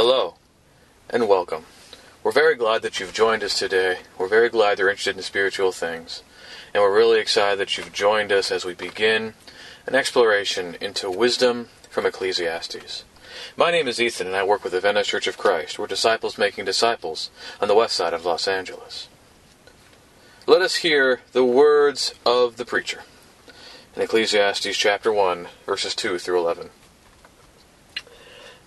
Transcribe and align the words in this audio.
Hello, 0.00 0.34
and 1.10 1.26
welcome. 1.28 1.64
We're 2.22 2.30
very 2.30 2.54
glad 2.54 2.82
that 2.82 3.00
you've 3.00 3.12
joined 3.12 3.42
us 3.42 3.58
today. 3.58 3.98
We're 4.16 4.28
very 4.28 4.48
glad 4.48 4.78
you're 4.78 4.90
interested 4.90 5.16
in 5.16 5.22
spiritual 5.24 5.72
things. 5.72 6.22
And 6.72 6.84
we're 6.84 6.96
really 6.96 7.18
excited 7.18 7.58
that 7.58 7.76
you've 7.76 7.92
joined 7.92 8.30
us 8.30 8.52
as 8.52 8.64
we 8.64 8.74
begin 8.74 9.34
an 9.88 9.96
exploration 9.96 10.76
into 10.80 11.10
wisdom 11.10 11.66
from 11.90 12.06
Ecclesiastes. 12.06 13.02
My 13.56 13.72
name 13.72 13.88
is 13.88 14.00
Ethan, 14.00 14.28
and 14.28 14.36
I 14.36 14.44
work 14.44 14.62
with 14.62 14.72
the 14.72 14.80
Venice 14.80 15.08
Church 15.08 15.26
of 15.26 15.36
Christ. 15.36 15.80
We're 15.80 15.88
disciples 15.88 16.38
making 16.38 16.66
disciples 16.66 17.30
on 17.60 17.66
the 17.66 17.74
west 17.74 17.96
side 17.96 18.14
of 18.14 18.24
Los 18.24 18.46
Angeles. 18.46 19.08
Let 20.46 20.62
us 20.62 20.76
hear 20.76 21.22
the 21.32 21.44
words 21.44 22.14
of 22.24 22.56
the 22.56 22.64
preacher 22.64 23.02
in 23.96 24.02
Ecclesiastes 24.02 24.76
chapter 24.76 25.12
1, 25.12 25.48
verses 25.66 25.96
2 25.96 26.20
through 26.20 26.38
11. 26.38 26.70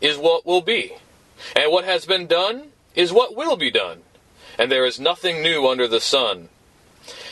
is 0.00 0.16
what 0.16 0.46
will 0.46 0.60
be, 0.60 0.92
and 1.54 1.70
what 1.70 1.84
has 1.84 2.06
been 2.06 2.26
done 2.26 2.68
is 2.94 3.12
what 3.12 3.36
will 3.36 3.56
be 3.56 3.70
done, 3.70 4.02
and 4.58 4.70
there 4.70 4.86
is 4.86 5.00
nothing 5.00 5.42
new 5.42 5.68
under 5.68 5.86
the 5.86 6.00
sun. 6.00 6.48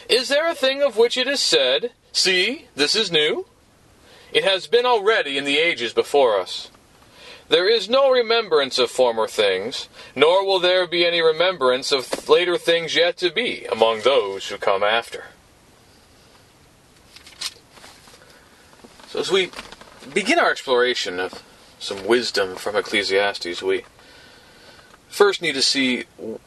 Is 0.08 0.28
there 0.28 0.48
a 0.48 0.54
thing 0.54 0.82
of 0.82 0.96
which 0.96 1.16
it 1.16 1.26
is 1.26 1.40
said, 1.40 1.92
See, 2.12 2.66
this 2.76 2.94
is 2.94 3.10
new? 3.10 3.46
It 4.32 4.44
has 4.44 4.66
been 4.66 4.86
already 4.86 5.38
in 5.38 5.44
the 5.44 5.58
ages 5.58 5.92
before 5.92 6.38
us. 6.38 6.70
There 7.48 7.68
is 7.68 7.88
no 7.88 8.10
remembrance 8.10 8.78
of 8.78 8.90
former 8.90 9.26
things, 9.26 9.88
nor 10.16 10.46
will 10.46 10.58
there 10.58 10.86
be 10.86 11.06
any 11.06 11.20
remembrance 11.20 11.92
of 11.92 12.28
later 12.28 12.56
things 12.56 12.96
yet 12.96 13.16
to 13.18 13.30
be 13.30 13.66
among 13.66 14.00
those 14.00 14.48
who 14.48 14.56
come 14.56 14.82
after. 14.82 15.24
So, 19.08 19.20
as 19.20 19.30
we 19.30 19.50
begin 20.12 20.38
our 20.38 20.50
exploration 20.50 21.20
of 21.20 21.42
some 21.84 22.06
wisdom 22.06 22.56
from 22.56 22.76
Ecclesiastes, 22.76 23.62
we 23.62 23.84
first 25.08 25.42
need 25.42 25.52
to 25.52 25.62
see 25.62 26.04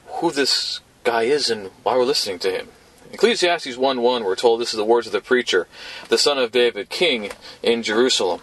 who 0.08 0.32
this 0.32 0.80
guy 1.04 1.24
is 1.24 1.50
and 1.50 1.70
why 1.84 1.96
we're 1.96 2.04
listening 2.04 2.40
to 2.40 2.52
him. 2.52 2.68
Ecclesiastes 3.14 3.78
1 3.78 4.02
1, 4.02 4.24
we're 4.24 4.36
told 4.36 4.60
this 4.60 4.74
is 4.74 4.78
the 4.78 4.84
words 4.84 5.08
of 5.08 5.14
the 5.14 5.22
preacher, 5.22 5.68
the 6.10 6.18
son 6.18 6.38
of 6.38 6.52
David, 6.52 6.90
king 6.90 7.32
in 7.64 7.84
Jerusalem. 7.84 8.42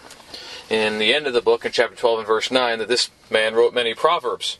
In 0.70 0.98
the 0.98 1.12
end 1.12 1.26
of 1.26 1.34
the 1.34 1.42
book, 1.42 1.66
in 1.66 1.72
chapter 1.72 1.94
12 1.94 2.20
and 2.20 2.26
verse 2.26 2.50
9, 2.50 2.78
that 2.78 2.88
this 2.88 3.10
man 3.28 3.54
wrote 3.54 3.74
many 3.74 3.92
proverbs. 3.92 4.58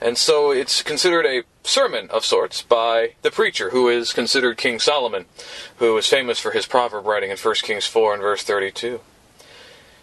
And 0.00 0.18
so 0.18 0.50
it's 0.50 0.82
considered 0.82 1.26
a 1.26 1.42
sermon 1.62 2.08
of 2.10 2.24
sorts 2.24 2.62
by 2.62 3.14
the 3.22 3.30
preacher, 3.30 3.70
who 3.70 3.88
is 3.88 4.12
considered 4.12 4.56
King 4.56 4.80
Solomon, 4.80 5.26
who 5.76 5.96
is 5.96 6.06
famous 6.06 6.40
for 6.40 6.50
his 6.50 6.66
proverb 6.66 7.06
writing 7.06 7.30
in 7.30 7.36
1 7.36 7.54
Kings 7.62 7.86
4 7.86 8.14
and 8.14 8.22
verse 8.22 8.42
32. 8.42 9.00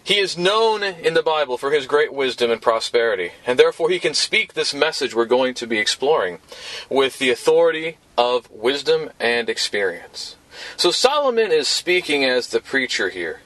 He 0.05 0.19
is 0.19 0.38
known 0.38 0.83
in 0.83 1.16
the 1.16 1.23
Bible 1.23 1.57
for 1.57 1.71
his 1.71 1.88
great 1.88 2.13
wisdom 2.13 2.51
and 2.51 2.61
prosperity, 2.61 3.31
and 3.43 3.57
therefore 3.57 3.89
he 3.89 3.97
can 3.99 4.13
speak 4.13 4.53
this 4.53 4.71
message 4.71 5.16
we're 5.16 5.25
going 5.25 5.55
to 5.55 5.66
be 5.66 5.79
exploring 5.79 6.38
with 6.91 7.17
the 7.17 7.31
authority 7.31 7.97
of 8.16 8.49
wisdom 8.51 9.09
and 9.19 9.49
experience. 9.49 10.35
So 10.77 10.91
Solomon 10.91 11.51
is 11.51 11.67
speaking 11.67 12.23
as 12.23 12.49
the 12.49 12.59
preacher 12.59 13.09
here, 13.09 13.41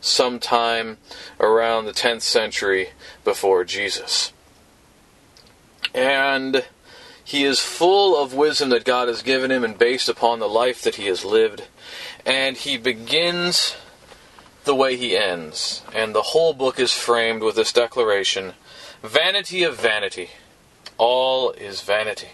sometime 0.00 0.98
around 1.40 1.86
the 1.86 1.92
10th 1.92 2.22
century 2.22 2.90
before 3.24 3.64
Jesus. 3.64 4.32
And 5.92 6.64
he 7.24 7.42
is 7.42 7.58
full 7.58 8.16
of 8.16 8.34
wisdom 8.34 8.68
that 8.68 8.84
God 8.84 9.08
has 9.08 9.22
given 9.22 9.50
him 9.50 9.64
and 9.64 9.76
based 9.76 10.08
upon 10.08 10.38
the 10.38 10.48
life 10.48 10.80
that 10.82 10.94
he 10.94 11.06
has 11.06 11.24
lived. 11.24 11.64
And 12.24 12.56
he 12.56 12.78
begins 12.78 13.74
the 14.64 14.74
way 14.74 14.96
he 14.96 15.16
ends. 15.16 15.82
And 15.94 16.14
the 16.14 16.22
whole 16.22 16.52
book 16.52 16.78
is 16.78 16.92
framed 16.92 17.42
with 17.42 17.56
this 17.56 17.72
declaration 17.72 18.54
Vanity 19.02 19.62
of 19.62 19.78
vanity. 19.78 20.30
All 20.96 21.50
is 21.52 21.82
vanity. 21.82 22.30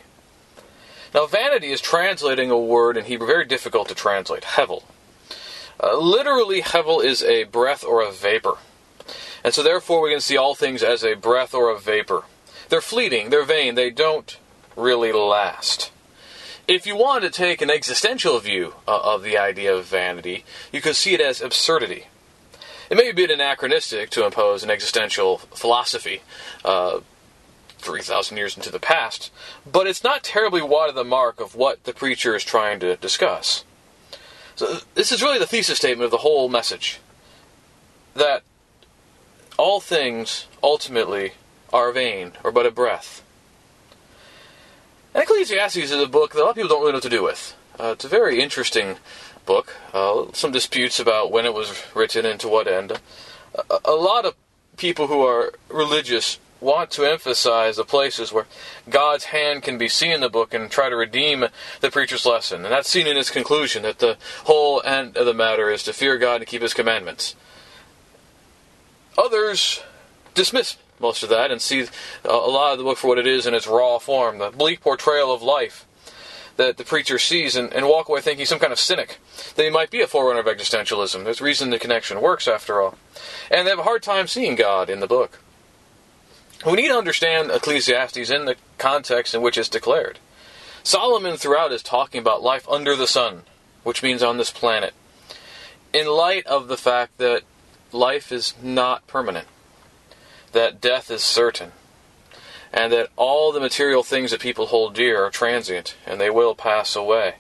Now, 1.13 1.27
vanity 1.27 1.73
is 1.73 1.81
translating 1.81 2.51
a 2.51 2.59
word 2.59 2.97
in 2.97 3.07
Hebrew 3.07 3.27
very 3.27 3.45
difficult 3.45 3.89
to 3.89 3.95
translate, 3.95 4.45
hevel. 4.45 4.85
Uh, 5.83 5.99
literally, 5.99 6.63
hevel 6.63 7.03
is 7.03 7.25
a 7.25 7.45
breath 7.45 7.83
or 7.83 8.03
a 8.03 8.13
vapor. 8.13 8.59
And 9.43 9.53
so, 9.53 9.63
therefore, 9.63 10.03
we 10.03 10.13
can 10.13 10.21
see 10.21 10.37
all 10.37 10.55
things 10.55 10.83
as 10.83 11.03
a 11.03 11.15
breath 11.15 11.55
or 11.55 11.71
a 11.71 11.81
vapor. 11.81 12.23
They're 12.69 12.81
fleeting, 12.81 13.31
they're 13.31 13.45
vain, 13.45 13.75
they 13.75 13.91
don't 13.91 14.39
really 14.77 15.11
last. 15.11 15.91
If 16.69 16.87
you 16.87 16.95
want 16.95 17.25
to 17.25 17.31
take 17.31 17.61
an 17.61 17.71
existential 17.71 18.39
view 18.39 18.75
uh, 18.87 19.01
of 19.03 19.25
the 19.25 19.37
idea 19.37 19.75
of 19.75 19.87
vanity, 19.87 20.45
you 20.71 20.81
could 20.81 20.95
see 20.95 21.15
it 21.15 21.21
as 21.21 21.41
absurdity. 21.41 22.07
It 22.91 22.97
may 22.97 23.05
be 23.05 23.11
a 23.11 23.15
bit 23.15 23.31
anachronistic 23.31 24.11
to 24.11 24.27
impose 24.27 24.65
an 24.65 24.71
existential 24.71 25.39
philosophy 25.39 26.23
uh, 26.65 27.01
3,000 27.79 28.37
years 28.37 28.57
into 28.57 28.71
the 28.71 28.81
past, 28.81 29.31
but 29.65 29.87
it's 29.87 30.03
not 30.03 30.25
terribly 30.25 30.61
wide 30.61 30.89
of 30.89 30.97
the 30.97 31.05
mark 31.05 31.41
of 31.41 31.55
what 31.55 31.85
the 31.85 31.93
preacher 31.93 32.35
is 32.35 32.43
trying 32.43 32.81
to 32.81 32.97
discuss. 32.97 33.65
So, 34.57 34.79
this 34.95 35.13
is 35.13 35.23
really 35.23 35.39
the 35.39 35.47
thesis 35.47 35.79
statement 35.79 36.05
of 36.05 36.11
the 36.11 36.19
whole 36.19 36.49
message 36.49 36.99
that 38.15 38.43
all 39.57 39.81
things 39.81 40.47
ultimately 40.63 41.33
are 41.73 41.93
vain 41.93 42.33
or 42.43 42.51
but 42.51 42.67
a 42.67 42.71
breath. 42.73 43.23
And 45.15 45.23
Ecclesiastes 45.23 45.77
is 45.77 45.93
a 45.93 46.07
book 46.07 46.33
that 46.33 46.41
a 46.41 46.43
lot 46.43 46.51
of 46.51 46.57
people 46.57 46.69
don't 46.69 46.81
really 46.81 46.93
know 46.93 46.97
what 46.97 47.03
to 47.05 47.09
do 47.09 47.23
with. 47.23 47.57
Uh, 47.79 47.93
it's 47.93 48.05
a 48.05 48.09
very 48.09 48.41
interesting 48.41 48.97
book. 49.51 49.75
Uh, 49.93 50.27
some 50.33 50.53
disputes 50.53 51.01
about 51.01 51.33
when 51.33 51.45
it 51.45 51.53
was 51.53 51.85
written 51.93 52.25
and 52.25 52.39
to 52.39 52.47
what 52.47 52.69
end. 52.69 52.93
A, 53.53 53.81
a 53.85 53.97
lot 53.97 54.25
of 54.25 54.37
people 54.77 55.09
who 55.09 55.27
are 55.27 55.53
religious 55.69 56.39
want 56.61 56.89
to 56.93 57.05
emphasize 57.05 57.75
the 57.75 57.85
places 57.85 58.33
where 58.33 58.47
God's 58.89 59.25
hand 59.25 59.65
can 59.65 59.77
be 59.77 59.89
seen 59.89 60.13
in 60.13 60.21
the 60.21 60.29
book 60.29 60.55
and 60.55 60.71
try 60.71 60.89
to 60.89 60.95
redeem 60.95 61.47
the 61.81 61.91
preacher's 61.91 62.25
lesson. 62.25 62.65
And 62.65 62.73
that's 62.73 62.89
seen 62.89 63.09
in 63.09 63.17
his 63.17 63.29
conclusion 63.29 63.83
that 63.83 63.99
the 63.99 64.19
whole 64.45 64.81
end 64.85 65.17
of 65.17 65.27
the 65.27 65.35
matter 65.35 65.69
is 65.69 65.83
to 65.83 65.93
fear 65.93 66.17
God 66.17 66.43
and 66.43 66.47
keep 66.47 66.63
his 66.63 66.75
commandments. 66.75 67.35
Others 69.19 69.83
dismiss 70.35 70.77
most 71.01 71.25
of 71.25 71.29
that 71.31 71.51
and 71.51 71.61
see 71.61 71.87
a 72.25 72.29
lot 72.29 72.71
of 72.71 72.79
the 72.79 72.85
book 72.85 72.99
for 72.99 73.09
what 73.09 73.19
it 73.19 73.27
is 73.27 73.47
in 73.47 73.55
its 73.55 73.67
raw 73.67 73.99
form, 73.99 74.39
the 74.39 74.51
bleak 74.51 74.81
portrayal 74.81 75.35
of 75.35 75.43
life 75.43 75.87
that 76.61 76.77
the 76.77 76.85
preacher 76.85 77.19
sees 77.19 77.57
and, 77.57 77.73
and 77.73 77.89
walk 77.89 78.11
away 78.11 78.21
thinking 78.21 78.41
he's 78.41 78.51
some 78.51 78.59
kind 78.59 78.71
of 78.71 78.79
cynic, 78.79 79.19
that 79.57 79.65
he 79.65 79.71
might 79.71 79.91
be 79.91 80.03
a 80.03 80.07
forerunner 80.07 80.41
of 80.41 80.47
existentialism. 80.47 81.25
There's 81.25 81.41
reason 81.41 81.71
the 81.71 81.79
connection 81.79 82.21
works, 82.21 82.47
after 82.47 82.83
all. 82.83 82.99
And 83.51 83.67
they 83.67 83.71
have 83.71 83.79
a 83.79 83.85
hard 83.85 84.03
time 84.03 84.27
seeing 84.27 84.57
God 84.57 84.91
in 84.91 85.01
the 85.01 85.07
book. 85.07 85.39
We 86.67 86.73
need 86.73 86.89
to 86.89 86.99
understand 86.99 87.51
Ecclesiastes 87.51 88.31
in 88.31 88.45
the 88.45 88.57
context 88.77 89.35
in 89.35 89.41
which 89.41 89.57
it's 89.57 89.71
declared. 89.71 90.19
Solomon 90.83 91.39
throughout 91.39 91.73
is 91.73 91.83
talking 91.83 92.21
about 92.21 92.43
life 92.43 92.69
under 92.69 92.95
the 92.95 93.07
sun, 93.07 93.45
which 93.83 94.03
means 94.03 94.23
on 94.23 94.37
this 94.37 94.51
planet, 94.51 94.93
in 95.95 96.09
light 96.09 96.47
of 96.47 96.69
the 96.69 96.77
fact 96.77 97.17
that 97.17 97.41
life 97.91 98.31
is 98.31 98.53
not 98.63 99.07
permanent, 99.07 99.49
that 100.53 100.79
death 100.79 101.11
is 101.11 101.23
certain, 101.23 101.73
and 102.73 102.93
that 102.93 103.09
all 103.17 103.53
the 103.53 103.61
material 103.61 104.03
things 104.03 104.31
that 104.31 104.41
people 104.41 104.67
hold 104.67 104.95
dear 104.95 105.25
are 105.25 105.31
transient 105.31 105.97
and 106.07 106.21
they 106.21 106.31
will 106.31 106.55
pass 106.55 106.95
away. 106.95 107.35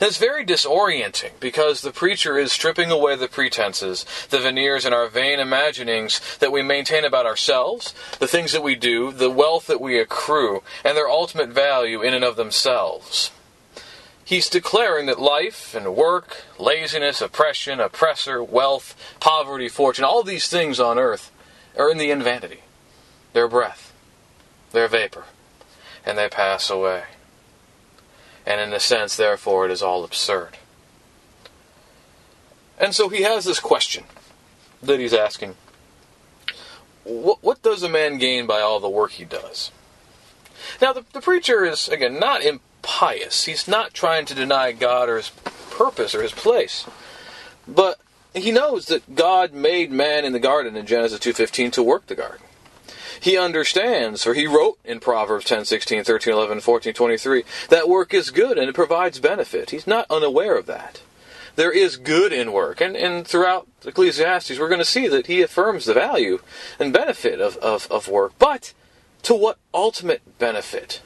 And 0.00 0.08
it's 0.08 0.18
very 0.18 0.44
disorienting 0.44 1.38
because 1.38 1.80
the 1.80 1.92
preacher 1.92 2.38
is 2.38 2.52
stripping 2.52 2.90
away 2.90 3.16
the 3.16 3.28
pretenses, 3.28 4.06
the 4.30 4.38
veneers, 4.38 4.84
and 4.84 4.94
our 4.94 5.08
vain 5.08 5.38
imaginings 5.38 6.20
that 6.38 6.52
we 6.52 6.62
maintain 6.62 7.04
about 7.04 7.26
ourselves, 7.26 7.94
the 8.18 8.26
things 8.26 8.52
that 8.52 8.62
we 8.62 8.74
do, 8.74 9.12
the 9.12 9.30
wealth 9.30 9.66
that 9.66 9.80
we 9.80 9.98
accrue, 9.98 10.62
and 10.84 10.96
their 10.96 11.08
ultimate 11.08 11.50
value 11.50 12.02
in 12.02 12.14
and 12.14 12.24
of 12.24 12.36
themselves. 12.36 13.30
He's 14.24 14.48
declaring 14.48 15.06
that 15.06 15.20
life 15.20 15.74
and 15.74 15.94
work, 15.94 16.44
laziness, 16.58 17.20
oppression, 17.20 17.80
oppressor, 17.80 18.42
wealth, 18.42 18.96
poverty, 19.20 19.68
fortune, 19.68 20.04
all 20.04 20.22
these 20.22 20.48
things 20.48 20.80
on 20.80 20.98
earth 20.98 21.30
are 21.76 21.90
in 21.90 21.98
the 21.98 22.10
end 22.10 22.22
vanity. 22.22 22.60
They're 23.32 23.48
breath, 23.48 23.91
they're 24.72 24.88
vapor, 24.88 25.24
and 26.04 26.18
they 26.18 26.28
pass 26.28 26.70
away. 26.70 27.04
And 28.44 28.60
in 28.60 28.72
a 28.72 28.80
sense, 28.80 29.16
therefore, 29.16 29.66
it 29.66 29.70
is 29.70 29.82
all 29.82 30.04
absurd. 30.04 30.58
And 32.78 32.94
so 32.94 33.08
he 33.08 33.22
has 33.22 33.44
this 33.44 33.60
question 33.60 34.04
that 34.82 34.98
he's 34.98 35.14
asking 35.14 35.54
What, 37.04 37.42
what 37.42 37.62
does 37.62 37.82
a 37.82 37.88
man 37.88 38.18
gain 38.18 38.46
by 38.46 38.60
all 38.60 38.80
the 38.80 38.88
work 38.88 39.12
he 39.12 39.24
does? 39.24 39.70
Now, 40.80 40.92
the, 40.92 41.04
the 41.12 41.20
preacher 41.20 41.64
is, 41.64 41.88
again, 41.88 42.18
not 42.18 42.42
impious. 42.42 43.44
He's 43.44 43.68
not 43.68 43.94
trying 43.94 44.26
to 44.26 44.34
deny 44.34 44.72
God 44.72 45.08
or 45.08 45.16
his 45.16 45.30
purpose 45.70 46.14
or 46.14 46.22
his 46.22 46.32
place. 46.32 46.86
But 47.66 48.00
he 48.34 48.50
knows 48.50 48.86
that 48.86 49.14
God 49.14 49.52
made 49.52 49.90
man 49.90 50.24
in 50.24 50.32
the 50.32 50.40
garden 50.40 50.76
in 50.76 50.86
Genesis 50.86 51.18
2.15 51.18 51.72
to 51.72 51.82
work 51.82 52.06
the 52.06 52.14
garden. 52.14 52.46
He 53.22 53.38
understands, 53.38 54.24
for 54.24 54.34
he 54.34 54.46
wrote 54.46 54.78
in 54.84 54.98
Proverbs 54.98 55.44
10, 55.44 55.64
16, 55.64 56.02
13, 56.02 56.34
11, 56.34 56.60
14, 56.60 56.92
23, 56.92 57.44
that 57.68 57.88
work 57.88 58.12
is 58.12 58.30
good 58.30 58.58
and 58.58 58.68
it 58.68 58.74
provides 58.74 59.20
benefit. 59.20 59.70
He's 59.70 59.86
not 59.86 60.06
unaware 60.10 60.58
of 60.58 60.66
that 60.66 61.00
there 61.56 61.72
is 61.72 61.96
good 61.96 62.32
in 62.32 62.52
work. 62.52 62.80
And, 62.80 62.96
and 62.96 63.26
throughout 63.26 63.68
Ecclesiastes, 63.84 64.58
we're 64.58 64.68
going 64.68 64.78
to 64.78 64.84
see 64.84 65.08
that 65.08 65.26
he 65.26 65.42
affirms 65.42 65.84
the 65.84 65.94
value 65.94 66.40
and 66.78 66.92
benefit 66.92 67.40
of, 67.40 67.56
of, 67.58 67.90
of 67.90 68.08
work. 68.08 68.32
But 68.38 68.72
to 69.22 69.34
what 69.34 69.58
ultimate 69.74 70.38
benefit? 70.38 71.02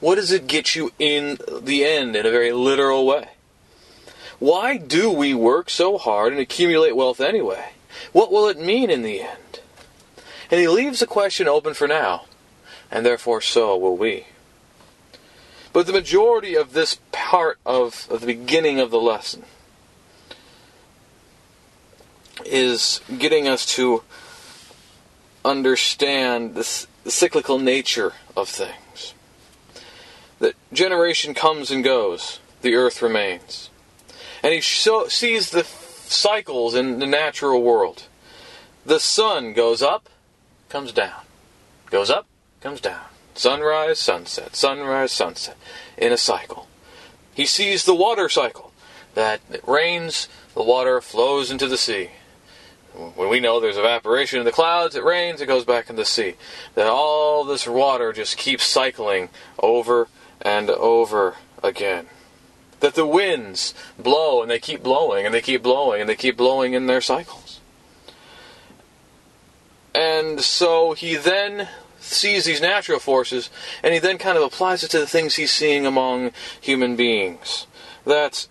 What 0.00 0.16
does 0.16 0.32
it 0.32 0.46
get 0.46 0.74
you 0.74 0.92
in 0.98 1.38
the 1.62 1.84
end 1.84 2.16
in 2.16 2.26
a 2.26 2.30
very 2.30 2.52
literal 2.52 3.06
way? 3.06 3.30
Why 4.38 4.76
do 4.76 5.10
we 5.10 5.32
work 5.32 5.70
so 5.70 5.96
hard 5.96 6.32
and 6.32 6.40
accumulate 6.40 6.94
wealth 6.94 7.20
anyway? 7.20 7.72
What 8.12 8.30
will 8.30 8.48
it 8.48 8.58
mean 8.58 8.90
in 8.90 9.02
the 9.02 9.22
end? 9.22 9.38
And 10.50 10.60
he 10.60 10.68
leaves 10.68 11.00
the 11.00 11.06
question 11.06 11.48
open 11.48 11.74
for 11.74 11.88
now, 11.88 12.26
and 12.90 13.04
therefore 13.04 13.40
so 13.40 13.76
will 13.76 13.96
we. 13.96 14.26
But 15.72 15.86
the 15.86 15.92
majority 15.92 16.54
of 16.54 16.72
this 16.72 17.00
part 17.12 17.58
of, 17.66 18.06
of 18.10 18.20
the 18.20 18.26
beginning 18.26 18.80
of 18.80 18.90
the 18.90 19.00
lesson 19.00 19.44
is 22.44 23.00
getting 23.18 23.48
us 23.48 23.66
to 23.74 24.02
understand 25.44 26.54
this, 26.54 26.86
the 27.04 27.10
cyclical 27.10 27.58
nature 27.58 28.12
of 28.36 28.48
things. 28.48 29.14
That 30.38 30.54
generation 30.72 31.34
comes 31.34 31.70
and 31.70 31.82
goes, 31.82 32.40
the 32.62 32.74
earth 32.74 33.02
remains. 33.02 33.70
And 34.42 34.52
he 34.52 34.60
so, 34.60 35.08
sees 35.08 35.50
the 35.50 35.64
cycles 35.64 36.74
in 36.74 36.98
the 36.98 37.06
natural 37.06 37.62
world. 37.62 38.04
The 38.84 39.00
sun 39.00 39.52
goes 39.52 39.82
up, 39.82 40.08
comes 40.68 40.92
down. 40.92 41.22
Goes 41.90 42.10
up, 42.10 42.26
comes 42.60 42.80
down. 42.80 43.04
Sunrise, 43.34 43.98
sunset, 43.98 44.56
sunrise, 44.56 45.12
sunset, 45.12 45.56
in 45.96 46.12
a 46.12 46.16
cycle. 46.16 46.68
He 47.34 47.44
sees 47.44 47.84
the 47.84 47.94
water 47.94 48.28
cycle, 48.28 48.72
that 49.14 49.40
it 49.50 49.66
rains, 49.66 50.28
the 50.54 50.62
water 50.62 51.00
flows 51.00 51.50
into 51.50 51.68
the 51.68 51.76
sea. 51.76 52.10
When 53.14 53.28
we 53.28 53.40
know 53.40 53.60
there's 53.60 53.76
evaporation 53.76 54.38
in 54.38 54.46
the 54.46 54.52
clouds, 54.52 54.96
it 54.96 55.04
rains, 55.04 55.42
it 55.42 55.46
goes 55.46 55.66
back 55.66 55.90
in 55.90 55.96
the 55.96 56.04
sea. 56.06 56.34
That 56.74 56.86
all 56.86 57.44
this 57.44 57.66
water 57.66 58.14
just 58.14 58.38
keeps 58.38 58.64
cycling 58.64 59.28
over 59.58 60.08
and 60.40 60.70
over 60.70 61.36
again. 61.62 62.06
That 62.80 62.94
the 62.94 63.06
winds 63.06 63.74
blow 63.98 64.40
and 64.40 64.50
they 64.50 64.58
keep 64.58 64.82
blowing 64.82 65.26
and 65.26 65.34
they 65.34 65.42
keep 65.42 65.62
blowing 65.62 66.00
and 66.00 66.08
they 66.08 66.16
keep 66.16 66.38
blowing 66.38 66.72
in 66.72 66.86
their 66.86 67.02
cycles. 67.02 67.60
And 69.96 70.42
so 70.42 70.92
he 70.92 71.16
then 71.16 71.68
sees 71.98 72.44
these 72.44 72.60
natural 72.60 72.98
forces 72.98 73.48
and 73.82 73.94
he 73.94 73.98
then 73.98 74.18
kind 74.18 74.36
of 74.36 74.44
applies 74.44 74.84
it 74.84 74.90
to 74.90 74.98
the 74.98 75.06
things 75.06 75.36
he's 75.36 75.50
seeing 75.50 75.86
among 75.86 76.32
human 76.60 76.96
beings. 76.96 77.66
That 78.04 78.46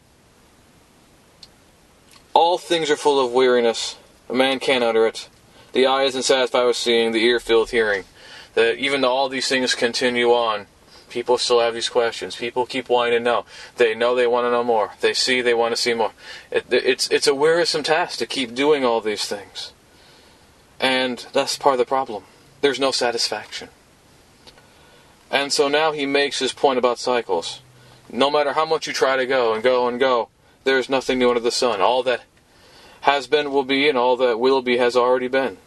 all 2.34 2.58
things 2.58 2.90
are 2.90 2.98
full 2.98 3.24
of 3.24 3.32
weariness, 3.32 3.96
a 4.28 4.34
man 4.34 4.60
can't 4.60 4.84
utter 4.84 5.06
it. 5.06 5.30
The 5.74 5.86
eye 5.86 6.04
isn't 6.06 6.24
satisfied 6.24 6.66
with 6.66 6.78
seeing, 6.78 7.12
the 7.12 7.24
ear 7.24 7.40
filled 7.40 7.70
hearing. 7.70 8.06
That 8.56 8.78
even 8.78 9.02
though 9.02 9.12
all 9.12 9.30
these 9.30 9.48
things 9.48 9.76
continue 9.76 10.32
on, 10.32 10.66
people 11.10 11.38
still 11.38 11.60
have 11.60 11.76
these 11.76 11.90
questions. 11.90 12.36
People 12.36 12.66
keep 12.66 12.90
wanting 12.90 13.14
to 13.14 13.20
know. 13.20 13.46
They 13.78 13.94
know 13.94 14.16
they 14.16 14.26
want 14.26 14.46
to 14.46 14.52
know 14.52 14.64
more. 14.64 14.94
They 15.02 15.14
see 15.14 15.42
they 15.42 15.54
want 15.54 15.76
to 15.76 15.82
see 15.82 15.94
more. 15.94 16.14
It, 16.50 16.66
it's 16.72 17.08
it's 17.10 17.28
a 17.28 17.36
wearisome 17.36 17.84
task 17.84 18.18
to 18.18 18.26
keep 18.26 18.56
doing 18.56 18.84
all 18.84 19.00
these 19.00 19.26
things, 19.26 19.74
and 20.86 21.26
that's 21.34 21.58
part 21.58 21.74
of 21.74 21.80
the 21.80 21.86
problem 21.86 22.24
there's 22.62 22.80
no 22.80 22.92
satisfaction. 22.92 23.70
And 25.30 25.54
so 25.54 25.68
now 25.68 25.92
he 25.92 26.06
makes 26.06 26.40
his 26.40 26.52
point 26.52 26.80
about 26.80 26.98
cycles. 26.98 27.62
No 28.10 28.32
matter 28.32 28.54
how 28.54 28.66
much 28.66 28.88
you 28.88 28.94
try 28.94 29.18
to 29.18 29.26
go 29.28 29.54
and 29.54 29.62
go 29.62 29.88
and 29.88 30.00
go, 30.00 30.30
there's 30.64 30.90
nothing 30.90 31.20
new 31.20 31.30
under 31.30 31.40
the 31.40 31.52
sun. 31.52 31.80
All 31.80 32.02
that 32.04 32.24
has 33.02 33.28
been 33.28 33.52
will 33.52 33.66
be, 33.66 33.88
and 33.88 33.98
all 33.98 34.18
that 34.18 34.40
will 34.40 34.64
be 34.64 34.78
has 34.78 34.96
already 34.96 35.28
been. 35.28 35.58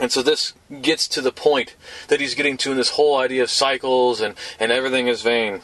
And 0.00 0.10
so 0.10 0.22
this 0.22 0.54
gets 0.80 1.06
to 1.08 1.20
the 1.20 1.32
point 1.32 1.76
that 2.08 2.20
he's 2.20 2.34
getting 2.34 2.56
to 2.58 2.70
in 2.70 2.78
this 2.78 2.92
whole 2.92 3.18
idea 3.18 3.42
of 3.42 3.50
cycles 3.50 4.22
and, 4.22 4.34
and 4.58 4.72
everything 4.72 5.08
is 5.08 5.20
vain. 5.20 5.60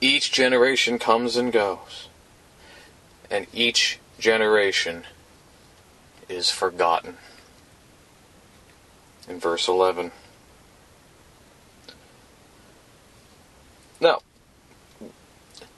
Each 0.00 0.32
generation 0.32 0.98
comes 0.98 1.36
and 1.36 1.52
goes. 1.52 2.08
And 3.30 3.46
each 3.52 3.98
generation 4.18 5.04
is 6.28 6.50
forgotten 6.50 7.16
in 9.28 9.38
verse 9.38 9.68
11. 9.68 10.12
Now, 14.00 14.20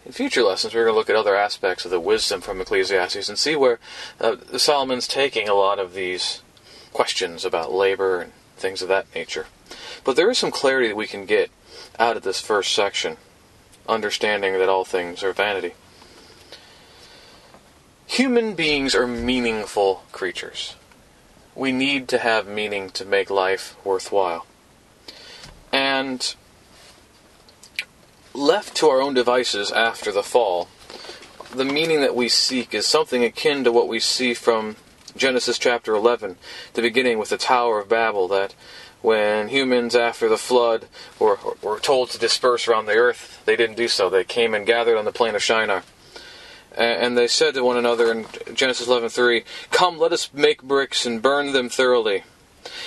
in 0.04 0.12
future 0.12 0.42
lessons, 0.42 0.74
we're 0.74 0.84
going 0.84 0.94
to 0.94 0.98
look 0.98 1.10
at 1.10 1.16
other 1.16 1.36
aspects 1.36 1.84
of 1.84 1.90
the 1.90 2.00
wisdom 2.00 2.40
from 2.40 2.60
Ecclesiastes 2.60 3.28
and 3.28 3.38
see 3.38 3.56
where 3.56 3.78
uh, 4.20 4.36
Solomon's 4.56 5.08
taking 5.08 5.48
a 5.48 5.54
lot 5.54 5.78
of 5.78 5.94
these 5.94 6.42
questions 6.92 7.44
about 7.44 7.72
labor 7.72 8.20
and 8.20 8.32
things 8.56 8.82
of 8.82 8.88
that 8.88 9.06
nature. 9.14 9.46
But 10.04 10.16
there 10.16 10.30
is 10.30 10.38
some 10.38 10.50
clarity 10.50 10.88
that 10.88 10.96
we 10.96 11.06
can 11.06 11.26
get 11.26 11.50
out 11.98 12.16
of 12.16 12.22
this 12.22 12.40
first 12.40 12.72
section, 12.72 13.16
understanding 13.88 14.54
that 14.54 14.68
all 14.68 14.84
things 14.84 15.22
are 15.22 15.32
vanity. 15.32 15.74
Human 18.16 18.54
beings 18.54 18.94
are 18.94 19.06
meaningful 19.06 20.02
creatures 20.10 20.74
we 21.54 21.70
need 21.70 22.08
to 22.08 22.16
have 22.16 22.48
meaning 22.48 22.88
to 22.92 23.04
make 23.04 23.28
life 23.28 23.76
worthwhile. 23.84 24.46
And 25.70 26.34
left 28.32 28.74
to 28.76 28.88
our 28.88 29.02
own 29.02 29.12
devices 29.12 29.70
after 29.70 30.10
the 30.10 30.22
fall, 30.22 30.68
the 31.54 31.66
meaning 31.66 32.00
that 32.00 32.16
we 32.16 32.30
seek 32.30 32.72
is 32.72 32.86
something 32.86 33.22
akin 33.22 33.64
to 33.64 33.72
what 33.72 33.86
we 33.86 34.00
see 34.00 34.32
from 34.32 34.76
Genesis 35.14 35.58
chapter 35.58 35.94
11, 35.94 36.38
the 36.72 36.80
beginning 36.80 37.18
with 37.18 37.28
the 37.28 37.36
Tower 37.36 37.80
of 37.80 37.88
Babel, 37.90 38.28
that 38.28 38.54
when 39.02 39.48
humans 39.48 39.94
after 39.94 40.26
the 40.26 40.38
flood 40.38 40.86
were, 41.18 41.38
were 41.60 41.80
told 41.80 42.08
to 42.10 42.18
disperse 42.18 42.66
around 42.66 42.86
the 42.86 42.96
earth, 42.96 43.42
they 43.44 43.56
didn't 43.56 43.76
do 43.76 43.88
so. 43.88 44.08
They 44.08 44.24
came 44.24 44.54
and 44.54 44.64
gathered 44.64 44.96
on 44.96 45.04
the 45.04 45.12
plain 45.12 45.34
of 45.34 45.42
Shinar 45.42 45.82
and 46.76 47.16
they 47.16 47.26
said 47.26 47.54
to 47.54 47.64
one 47.64 47.76
another 47.76 48.10
in 48.12 48.26
Genesis 48.54 48.86
11:3, 48.86 49.44
"Come, 49.70 49.98
let 49.98 50.12
us 50.12 50.30
make 50.32 50.62
bricks 50.62 51.06
and 51.06 51.22
burn 51.22 51.52
them 51.52 51.68
thoroughly." 51.68 52.24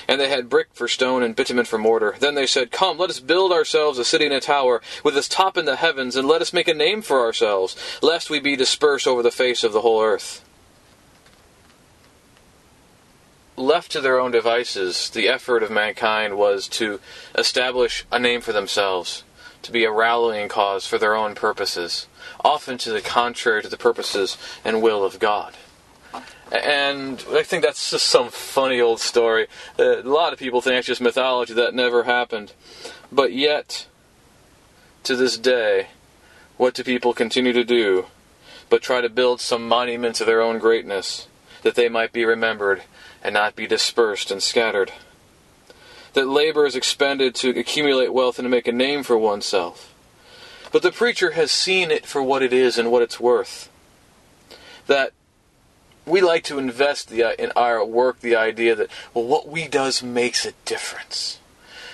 And 0.07 0.19
they 0.19 0.29
had 0.29 0.49
brick 0.49 0.67
for 0.73 0.87
stone 0.87 1.23
and 1.23 1.35
bitumen 1.35 1.65
for 1.65 1.77
mortar. 1.77 2.15
Then 2.19 2.35
they 2.35 2.47
said, 2.47 2.71
Come, 2.71 2.97
let 2.97 3.09
us 3.09 3.19
build 3.19 3.51
ourselves 3.51 3.97
a 3.97 4.05
city 4.05 4.25
and 4.25 4.33
a 4.33 4.39
tower, 4.39 4.81
with 5.03 5.17
its 5.17 5.27
top 5.27 5.57
in 5.57 5.65
the 5.65 5.77
heavens, 5.77 6.15
and 6.15 6.27
let 6.27 6.41
us 6.41 6.53
make 6.53 6.67
a 6.67 6.73
name 6.73 7.01
for 7.01 7.21
ourselves, 7.21 7.75
lest 8.01 8.29
we 8.29 8.39
be 8.39 8.55
dispersed 8.55 9.07
over 9.07 9.23
the 9.23 9.31
face 9.31 9.63
of 9.63 9.73
the 9.73 9.81
whole 9.81 10.01
earth. 10.01 10.43
Left 13.55 13.91
to 13.91 14.01
their 14.01 14.19
own 14.19 14.31
devices, 14.31 15.09
the 15.09 15.27
effort 15.27 15.63
of 15.63 15.69
mankind 15.69 16.37
was 16.37 16.67
to 16.69 16.99
establish 17.37 18.05
a 18.11 18.19
name 18.19 18.41
for 18.41 18.53
themselves, 18.53 19.23
to 19.61 19.71
be 19.71 19.83
a 19.83 19.91
rallying 19.91 20.49
cause 20.49 20.87
for 20.87 20.97
their 20.97 21.15
own 21.15 21.35
purposes 21.35 22.07
often 22.43 22.77
to 22.79 22.91
the 22.91 23.01
contrary 23.01 23.61
to 23.61 23.69
the 23.69 23.77
purposes 23.77 24.37
and 24.63 24.81
will 24.81 25.03
of 25.03 25.19
God. 25.19 25.55
And 26.51 27.23
I 27.31 27.43
think 27.43 27.63
that's 27.63 27.91
just 27.91 28.05
some 28.05 28.29
funny 28.29 28.81
old 28.81 28.99
story. 28.99 29.47
A 29.77 30.01
lot 30.01 30.33
of 30.33 30.39
people 30.39 30.61
think 30.61 30.77
it's 30.77 30.87
just 30.87 31.01
mythology 31.01 31.53
that 31.53 31.75
never 31.75 32.03
happened. 32.03 32.53
But 33.11 33.33
yet, 33.33 33.87
to 35.03 35.15
this 35.15 35.37
day, 35.37 35.89
what 36.57 36.73
do 36.73 36.83
people 36.83 37.13
continue 37.13 37.53
to 37.53 37.63
do 37.63 38.07
but 38.69 38.81
try 38.81 39.01
to 39.01 39.09
build 39.09 39.41
some 39.41 39.67
monument 39.67 40.15
to 40.15 40.25
their 40.25 40.41
own 40.41 40.59
greatness, 40.59 41.27
that 41.63 41.73
they 41.73 41.89
might 41.89 42.13
be 42.13 42.23
remembered 42.23 42.83
and 43.23 43.33
not 43.33 43.55
be 43.55 43.67
dispersed 43.67 44.31
and 44.31 44.41
scattered? 44.41 44.91
That 46.19 46.27
labor 46.27 46.65
is 46.65 46.75
expended 46.75 47.33
to 47.35 47.57
accumulate 47.57 48.11
wealth 48.11 48.39
and 48.39 48.45
to 48.45 48.49
make 48.49 48.67
a 48.67 48.73
name 48.73 49.03
for 49.03 49.17
oneself 49.17 49.93
But 50.69 50.81
the 50.81 50.91
preacher 50.91 51.31
has 51.31 51.49
seen 51.49 51.91
it 51.91 52.05
for 52.05 52.21
what 52.21 52.43
it 52.43 52.51
is 52.51 52.77
and 52.77 52.91
what 52.91 53.01
it's 53.01 53.21
worth. 53.21 53.69
That 54.87 55.13
we 56.05 56.19
like 56.19 56.43
to 56.43 56.59
invest 56.59 57.07
the, 57.07 57.23
uh, 57.23 57.31
in 57.39 57.53
our 57.55 57.85
work 57.85 58.19
the 58.19 58.35
idea 58.35 58.75
that, 58.75 58.89
well, 59.13 59.23
what 59.23 59.47
we 59.47 59.69
does 59.69 60.03
makes 60.03 60.45
a 60.45 60.51
difference. 60.65 61.39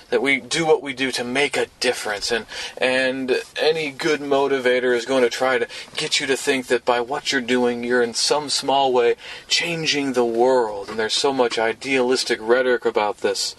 That 0.10 0.24
we 0.24 0.40
do 0.40 0.66
what 0.66 0.82
we 0.82 0.96
do 0.96 1.12
to 1.12 1.24
make 1.24 1.56
a 1.56 1.68
difference. 1.80 2.32
And, 2.32 2.48
and 2.80 3.44
any 3.62 3.92
good 3.92 4.22
motivator 4.22 4.96
is 4.96 5.06
going 5.06 5.22
to 5.22 5.30
try 5.30 5.60
to 5.60 5.68
get 5.96 6.20
you 6.20 6.26
to 6.26 6.36
think 6.36 6.66
that 6.66 6.84
by 6.84 7.00
what 7.00 7.32
you're 7.32 7.42
doing, 7.42 7.84
you're 7.84 8.02
in 8.02 8.16
some 8.16 8.50
small 8.50 8.92
way 8.92 9.18
changing 9.48 10.14
the 10.14 10.26
world. 10.26 10.90
And 10.90 10.98
there's 10.98 11.14
so 11.14 11.32
much 11.32 11.60
idealistic 11.60 12.40
rhetoric 12.42 12.86
about 12.86 13.20
this. 13.20 13.56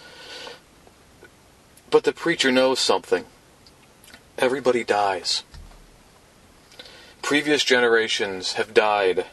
But 1.97 2.03
the 2.03 2.13
preacher 2.13 2.51
knows 2.51 2.79
something. 2.79 3.25
Everybody 4.37 4.83
dies. 4.83 5.41
Previous 7.23 7.63
generations 7.63 8.53
have 8.53 8.71
died 8.71 9.25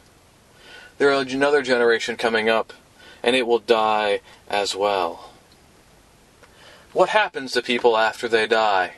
there 0.96 1.12
is 1.12 1.34
another 1.34 1.60
generation 1.60 2.16
coming 2.16 2.48
up, 2.48 2.72
and 3.22 3.36
it 3.36 3.46
will 3.46 3.58
die 3.58 4.20
as 4.48 4.74
well. 4.74 5.28
What 6.94 7.10
happens 7.10 7.52
to 7.52 7.60
people 7.60 7.98
after 7.98 8.28
they 8.28 8.46
die? 8.46 8.94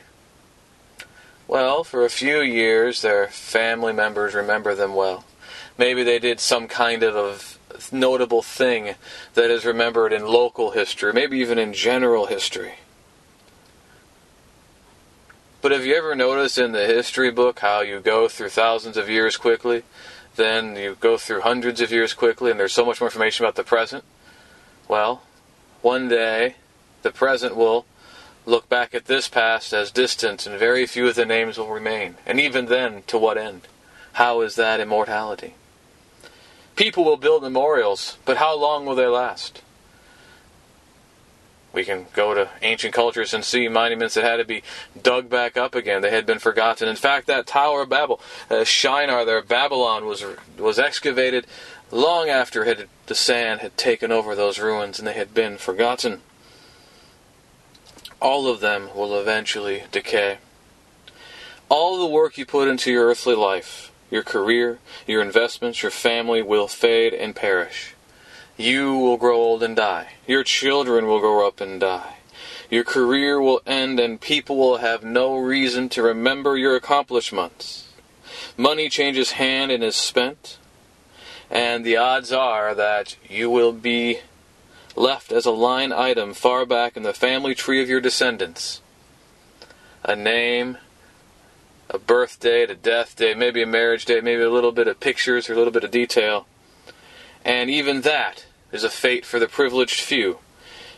Well, 1.45 1.83
for 1.83 2.05
a 2.05 2.09
few 2.09 2.39
years, 2.39 3.01
their 3.01 3.27
family 3.27 3.91
members 3.91 4.33
remember 4.33 4.75
them 4.75 4.95
well. 4.95 5.25
Maybe 5.77 6.03
they 6.03 6.19
did 6.19 6.39
some 6.39 6.69
kind 6.69 7.03
of 7.03 7.59
notable 7.91 8.41
thing 8.41 8.95
that 9.33 9.51
is 9.51 9.65
remembered 9.65 10.13
in 10.13 10.25
local 10.25 10.71
history, 10.71 11.11
maybe 11.11 11.39
even 11.39 11.59
in 11.59 11.73
general 11.73 12.27
history. 12.27 12.75
But 15.67 15.75
have 15.75 15.85
you 15.85 15.95
ever 15.95 16.15
noticed 16.15 16.57
in 16.57 16.71
the 16.71 16.85
history 16.85 17.29
book 17.29 17.59
how 17.59 17.81
you 17.81 17.99
go 17.99 18.29
through 18.29 18.51
thousands 18.51 18.95
of 18.95 19.09
years 19.09 19.35
quickly? 19.35 19.83
then 20.37 20.77
you 20.77 20.95
go 20.97 21.17
through 21.17 21.41
hundreds 21.41 21.81
of 21.81 21.91
years 21.91 22.13
quickly, 22.13 22.51
and 22.51 22.57
there's 22.57 22.71
so 22.71 22.85
much 22.85 23.01
more 23.01 23.09
information 23.09 23.43
about 23.43 23.55
the 23.55 23.65
present. 23.65 24.05
Well, 24.87 25.23
one 25.81 26.07
day, 26.07 26.55
the 27.01 27.11
present 27.11 27.53
will 27.53 27.85
look 28.45 28.69
back 28.69 28.95
at 28.95 29.07
this 29.07 29.27
past 29.27 29.73
as 29.73 29.91
distant, 29.91 30.47
and 30.47 30.57
very 30.57 30.85
few 30.85 31.05
of 31.09 31.15
the 31.15 31.25
names 31.25 31.57
will 31.57 31.67
remain. 31.67 32.15
And 32.25 32.39
even 32.39 32.67
then, 32.67 33.03
to 33.07 33.17
what 33.17 33.37
end? 33.37 33.63
How 34.13 34.39
is 34.39 34.55
that 34.55 34.79
immortality? 34.79 35.55
People 36.77 37.03
will 37.03 37.17
build 37.17 37.43
memorials, 37.43 38.17
but 38.23 38.37
how 38.37 38.55
long 38.55 38.85
will 38.85 38.95
they 38.95 39.07
last? 39.07 39.61
We 41.77 41.85
can 41.85 42.07
go 42.11 42.33
to 42.33 42.49
ancient 42.63 42.95
cultures 42.95 43.35
and 43.35 43.45
see 43.45 43.67
monuments 43.67 44.15
that 44.15 44.23
had 44.23 44.37
to 44.37 44.45
be 44.45 44.63
dug 44.99 45.29
back 45.29 45.57
up 45.57 45.75
again. 45.75 46.01
They 46.01 46.09
had 46.09 46.25
been 46.25 46.39
forgotten. 46.39 46.89
In 46.89 46.95
fact, 46.95 47.27
that 47.27 47.45
Tower 47.45 47.83
of 47.83 47.89
Babel, 47.89 48.19
uh, 48.49 48.63
Shinar 48.63 49.23
there, 49.23 49.43
Babylon, 49.43 50.07
was 50.07 50.25
was 50.57 50.79
excavated 50.79 51.45
long 51.91 52.29
after 52.29 52.65
had, 52.65 52.87
the 53.05 53.13
sand 53.13 53.61
had 53.61 53.77
taken 53.77 54.11
over 54.11 54.33
those 54.33 54.57
ruins 54.57 54.97
and 54.97 55.07
they 55.07 55.13
had 55.13 55.35
been 55.35 55.59
forgotten. 55.59 56.21
All 58.19 58.47
of 58.47 58.59
them 58.59 58.89
will 58.95 59.13
eventually 59.15 59.83
decay. 59.91 60.39
All 61.69 61.99
the 61.99 62.11
work 62.11 62.39
you 62.39 62.45
put 62.47 62.67
into 62.67 62.91
your 62.91 63.05
earthly 63.05 63.35
life, 63.35 63.91
your 64.09 64.23
career, 64.23 64.79
your 65.05 65.21
investments, 65.21 65.83
your 65.83 65.91
family 65.91 66.41
will 66.41 66.67
fade 66.67 67.13
and 67.13 67.35
perish. 67.35 67.93
You 68.57 68.97
will 68.97 69.17
grow 69.17 69.37
old 69.37 69.61
and 69.61 69.75
die. 69.75 70.13
Your 70.25 70.43
children 70.43 71.05
will 71.05 71.19
grow 71.19 71.47
up 71.47 71.61
and 71.61 71.79
die. 71.79 72.15
Your 72.71 72.83
career 72.83 73.39
will 73.39 73.61
end 73.67 73.99
and 73.99 74.19
people 74.19 74.57
will 74.57 74.77
have 74.77 75.03
no 75.03 75.37
reason 75.37 75.89
to 75.89 76.01
remember 76.01 76.57
your 76.57 76.75
accomplishments. 76.75 77.87
Money 78.57 78.89
changes 78.89 79.33
hand 79.33 79.71
and 79.71 79.83
is 79.83 79.95
spent, 79.95 80.57
and 81.51 81.85
the 81.85 81.95
odds 81.95 82.31
are 82.31 82.73
that 82.73 83.15
you 83.29 83.51
will 83.51 83.71
be 83.71 84.21
left 84.95 85.31
as 85.31 85.45
a 85.45 85.51
line 85.51 85.93
item 85.93 86.33
far 86.33 86.65
back 86.65 86.97
in 86.97 87.03
the 87.03 87.13
family 87.13 87.53
tree 87.53 87.83
of 87.83 87.87
your 87.87 88.01
descendants. 88.01 88.81
A 90.03 90.15
name, 90.15 90.77
a 91.91 91.99
birth 91.99 92.39
date, 92.39 92.71
a 92.71 92.75
death 92.75 93.15
date, 93.15 93.37
maybe 93.37 93.61
a 93.61 93.67
marriage 93.67 94.05
date, 94.05 94.23
maybe 94.23 94.41
a 94.41 94.49
little 94.49 94.71
bit 94.71 94.87
of 94.87 94.99
pictures 94.99 95.47
or 95.47 95.53
a 95.53 95.57
little 95.57 95.71
bit 95.71 95.83
of 95.83 95.91
detail. 95.91 96.47
And 97.45 97.69
even 97.69 98.01
that 98.01 98.46
is 98.71 98.83
a 98.83 98.89
fate 98.89 99.25
for 99.25 99.39
the 99.39 99.47
privileged 99.47 100.01
few, 100.01 100.39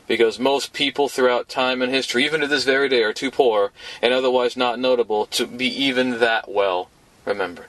because 0.07 0.39
most 0.39 0.73
people 0.73 1.07
throughout 1.07 1.47
time 1.47 1.81
and 1.81 1.91
history, 1.91 2.25
even 2.25 2.41
to 2.41 2.47
this 2.47 2.63
very 2.63 2.89
day, 2.89 3.03
are 3.03 3.13
too 3.13 3.31
poor 3.31 3.71
and 4.01 4.13
otherwise 4.13 4.57
not 4.57 4.79
notable 4.79 5.25
to 5.27 5.45
be 5.45 5.67
even 5.67 6.19
that 6.19 6.49
well 6.49 6.89
remembered. 7.25 7.67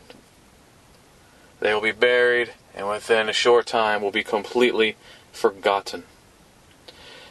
They 1.60 1.74
will 1.74 1.82
be 1.82 1.92
buried, 1.92 2.54
and 2.74 2.88
within 2.88 3.28
a 3.28 3.34
short 3.34 3.66
time 3.66 4.00
will 4.00 4.10
be 4.10 4.24
completely 4.24 4.96
forgotten. 5.32 6.04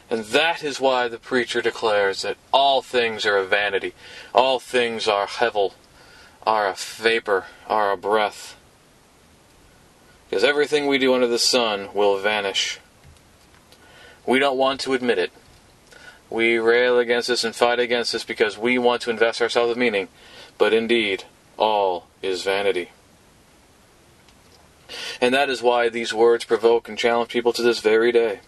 And 0.08 0.24
that 0.26 0.62
is 0.62 0.80
why 0.80 1.08
the 1.08 1.18
preacher 1.18 1.60
declares 1.62 2.22
that 2.22 2.36
all 2.52 2.82
things 2.82 3.24
are 3.26 3.36
a 3.36 3.44
vanity, 3.44 3.94
all 4.34 4.58
things 4.60 5.08
are 5.08 5.26
hevel, 5.26 5.74
are 6.44 6.68
a 6.68 6.74
vapor, 6.74 7.46
are 7.66 7.92
a 7.92 7.96
breath. 7.96 8.56
Because 10.30 10.44
everything 10.44 10.86
we 10.86 10.98
do 10.98 11.12
under 11.12 11.26
the 11.26 11.40
sun 11.40 11.88
will 11.92 12.16
vanish. 12.20 12.78
We 14.24 14.38
don't 14.38 14.56
want 14.56 14.80
to 14.82 14.92
admit 14.92 15.18
it. 15.18 15.32
We 16.30 16.56
rail 16.58 17.00
against 17.00 17.26
this 17.26 17.42
and 17.42 17.52
fight 17.52 17.80
against 17.80 18.12
this 18.12 18.22
because 18.22 18.56
we 18.56 18.78
want 18.78 19.02
to 19.02 19.10
invest 19.10 19.42
ourselves 19.42 19.70
with 19.70 19.78
meaning. 19.78 20.06
But 20.56 20.72
indeed, 20.72 21.24
all 21.58 22.06
is 22.22 22.44
vanity. 22.44 22.90
And 25.20 25.34
that 25.34 25.50
is 25.50 25.62
why 25.62 25.88
these 25.88 26.14
words 26.14 26.44
provoke 26.44 26.88
and 26.88 26.96
challenge 26.96 27.30
people 27.30 27.52
to 27.52 27.62
this 27.62 27.80
very 27.80 28.12
day. 28.12 28.38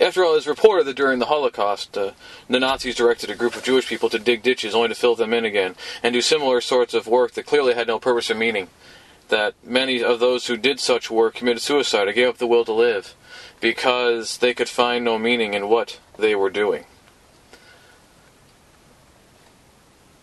After 0.00 0.22
all, 0.22 0.34
it 0.34 0.38
is 0.38 0.46
reported 0.46 0.84
that 0.84 0.96
during 0.96 1.18
the 1.18 1.26
Holocaust, 1.26 1.98
uh, 1.98 2.12
the 2.48 2.60
Nazis 2.60 2.94
directed 2.94 3.28
a 3.30 3.34
group 3.34 3.56
of 3.56 3.64
Jewish 3.64 3.88
people 3.88 4.08
to 4.10 4.20
dig 4.20 4.44
ditches 4.44 4.74
only 4.74 4.88
to 4.88 4.94
fill 4.94 5.16
them 5.16 5.32
in 5.32 5.44
again, 5.44 5.74
and 6.02 6.12
do 6.12 6.20
similar 6.20 6.60
sorts 6.60 6.94
of 6.94 7.08
work 7.08 7.32
that 7.32 7.46
clearly 7.46 7.74
had 7.74 7.88
no 7.88 7.98
purpose 7.98 8.30
or 8.30 8.36
meaning 8.36 8.68
that 9.28 9.54
many 9.64 10.02
of 10.02 10.20
those 10.20 10.46
who 10.46 10.56
did 10.56 10.80
such 10.80 11.10
work 11.10 11.34
committed 11.34 11.62
suicide 11.62 12.08
or 12.08 12.12
gave 12.12 12.28
up 12.28 12.38
the 12.38 12.46
will 12.46 12.64
to 12.64 12.72
live 12.72 13.14
because 13.60 14.38
they 14.38 14.54
could 14.54 14.68
find 14.68 15.04
no 15.04 15.18
meaning 15.18 15.54
in 15.54 15.68
what 15.68 15.98
they 16.18 16.34
were 16.34 16.50
doing. 16.50 16.84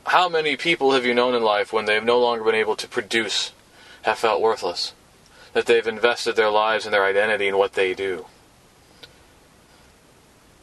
How 0.07 0.29
many 0.29 0.57
people 0.57 0.91
have 0.91 1.05
you 1.05 1.13
known 1.13 1.33
in 1.33 1.43
life 1.43 1.71
when 1.71 1.85
they 1.85 1.95
have 1.95 2.03
no 2.03 2.19
longer 2.19 2.43
been 2.43 2.55
able 2.55 2.75
to 2.75 2.87
produce 2.87 3.51
have 4.03 4.19
felt 4.19 4.41
worthless? 4.41 4.93
That 5.53 5.65
they've 5.65 5.87
invested 5.87 6.35
their 6.35 6.49
lives 6.49 6.85
and 6.85 6.93
their 6.93 7.05
identity 7.05 7.47
in 7.47 7.57
what 7.57 7.73
they 7.73 7.93
do. 7.93 8.25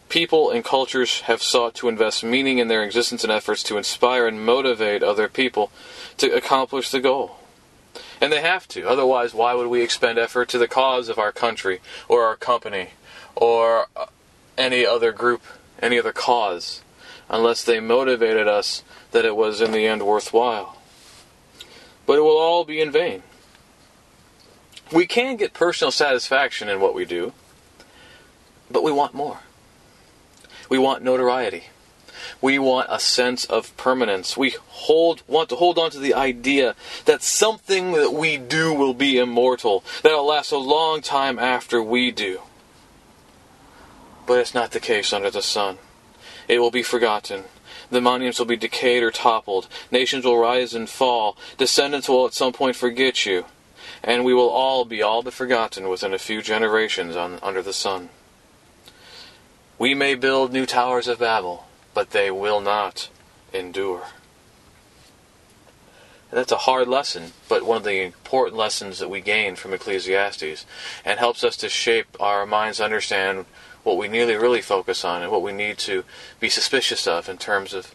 People 0.09 0.51
and 0.51 0.65
cultures 0.65 1.23
have 1.23 1.43
sought 1.43 1.75
to 1.77 1.89
invest 1.89 2.25
meaning 2.25 2.59
in 2.59 2.69
their 2.69 2.83
existence 2.83 3.23
and 3.23 3.33
efforts 3.33 3.63
to 3.63 3.79
inspire 3.79 4.27
and 4.27 4.45
motivate 4.45 5.03
other 5.03 5.29
people 5.29 5.71
to 6.19 6.35
accomplish 6.35 6.91
the 6.91 7.01
goal. 7.01 7.40
And 8.21 8.33
they 8.33 8.43
have 8.43 8.69
to. 8.69 8.87
Otherwise, 8.87 9.33
why 9.33 9.55
would 9.55 9.69
we 9.69 9.83
expend 9.83 10.19
effort 10.19 10.49
to 10.51 10.59
the 10.59 10.69
cause 10.69 11.09
of 11.09 11.19
our 11.19 11.33
country 11.33 11.81
or 12.09 12.25
our 12.25 12.37
company 12.37 12.91
or 13.35 13.87
uh, 13.97 14.07
any 14.59 14.85
other 14.85 15.11
group, 15.11 15.43
any 15.81 15.99
other 15.99 16.13
cause, 16.13 16.83
unless 17.31 17.65
they 17.65 17.81
motivated 17.81 18.47
us 18.47 18.83
that 19.13 19.25
it 19.25 19.37
was 19.37 19.61
in 19.61 19.73
the 19.73 19.87
end 19.87 20.03
worthwhile? 20.03 20.77
But 22.05 22.19
it 22.19 22.23
will 22.23 22.39
all 22.39 22.65
be 22.65 22.81
in 22.81 22.91
vain. 22.91 23.23
We 24.93 25.07
can 25.07 25.37
get 25.37 25.55
personal 25.55 25.93
satisfaction 25.93 26.69
in 26.69 26.81
what 26.81 26.95
we 26.95 27.05
do, 27.05 27.33
but 28.71 28.83
we 28.83 28.93
want 28.93 29.15
more. 29.15 29.41
We 30.69 30.79
want 30.79 31.03
notoriety. 31.03 31.65
We 32.43 32.59
want 32.59 32.89
a 32.91 32.99
sense 32.99 33.45
of 33.45 33.77
permanence. 33.77 34.37
We 34.37 34.57
hold 34.69 35.23
want 35.27 35.51
to 35.51 35.57
hold 35.57 35.79
on 35.79 35.91
to 35.91 35.99
the 35.99 36.15
idea 36.15 36.75
that 37.05 37.23
something 37.23 37.93
that 37.93 38.13
we 38.13 38.39
do 38.39 38.73
will 38.73 38.95
be 38.95 39.19
immortal, 39.19 39.85
that 40.03 40.13
it'll 40.13 40.27
last 40.27 40.51
a 40.51 40.59
long 40.59 41.03
time 41.03 41.39
after 41.39 41.83
we 41.83 42.11
do. 42.11 42.41
But 44.27 44.39
it's 44.39 44.55
not 44.55 44.71
the 44.71 44.81
case 44.81 45.13
under 45.13 45.31
the 45.31 45.43
sun. 45.43 45.79
It 46.49 46.61
will 46.61 46.71
be 46.71 46.83
forgotten. 46.83 47.45
The 47.91 48.01
monuments 48.01 48.39
will 48.39 48.47
be 48.47 48.57
decayed 48.57 49.03
or 49.03 49.11
toppled. 49.11 49.69
Nations 49.91 50.25
will 50.25 50.39
rise 50.39 50.75
and 50.75 50.89
fall. 50.89 51.37
Descendants 51.59 52.09
will 52.09 52.27
at 52.27 52.35
some 52.35 52.53
point 52.53 52.77
forget 52.77 53.27
you. 53.27 53.47
And 54.03 54.25
we 54.25 54.33
will 54.33 54.49
all 54.49 54.85
be 54.85 55.03
all 55.03 55.23
but 55.23 55.35
forgotten 55.35 55.89
within 55.89 56.15
a 56.15 56.19
few 56.19 56.41
generations 56.43 57.17
on, 57.17 57.39
under 57.43 57.63
the 57.63 57.73
sun. 57.73 58.09
We 59.79 59.95
may 59.95 60.15
build 60.15 60.53
new 60.53 60.67
towers 60.67 61.09
of 61.09 61.19
Babel, 61.19 61.67
but 61.95 62.11
they 62.11 62.31
will 62.31 62.61
not 62.61 63.09
endure. 63.53 64.07
And 66.31 66.39
that's 66.39 66.53
a 66.53 66.59
hard 66.59 66.87
lesson, 66.87 67.33
but 67.49 67.65
one 67.65 67.79
of 67.79 67.85
the 67.85 68.03
important 68.03 68.57
lessons 68.57 69.01
that 69.01 69.11
we 69.11 69.21
gain 69.21 69.57
from 69.57 69.75
Ecclesiastes, 69.75 70.65
and 71.05 71.19
helps 71.19 71.43
us 71.43 71.57
to 71.57 71.69
shape 71.69 72.17
our 72.21 72.47
minds 72.47 72.79
to 72.79 72.85
understand 72.85 73.47
what 73.83 73.97
we 73.97 74.09
need 74.09 74.27
really 74.27 74.61
focus 74.61 75.05
on 75.05 75.23
and 75.23 75.33
what 75.33 75.43
we 75.43 75.53
need 75.53 75.79
to 75.79 76.05
be 76.39 76.49
suspicious 76.49 77.07
of 77.07 77.29
in 77.29 77.39
terms 77.39 77.75
of 77.75 77.95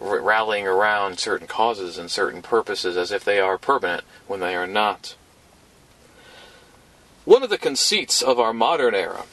rallying 0.00 0.66
around 0.66 1.18
certain 1.18 1.46
causes 1.46 1.98
and 1.98 2.10
certain 2.10 2.40
purposes 2.40 2.96
as 2.96 3.12
if 3.12 3.24
they 3.24 3.38
are 3.38 3.58
permanent 3.58 4.04
when 4.26 4.40
they 4.40 4.54
are 4.54 4.66
not. 4.66 5.16
One 7.24 7.42
of 7.42 7.50
the 7.50 7.58
conceits 7.58 8.22
of 8.22 8.38
our 8.38 8.52
modern 8.52 8.94
era 8.94 9.24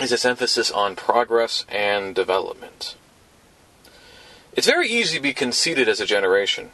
is 0.00 0.12
its 0.12 0.24
emphasis 0.24 0.70
on 0.70 0.96
progress 0.96 1.64
and 1.68 2.14
development. 2.14 2.96
It's 4.54 4.66
very 4.66 4.88
easy 4.88 5.16
to 5.16 5.22
be 5.22 5.32
conceited 5.32 5.88
as 5.88 6.00
a 6.00 6.06
generation. 6.06 6.70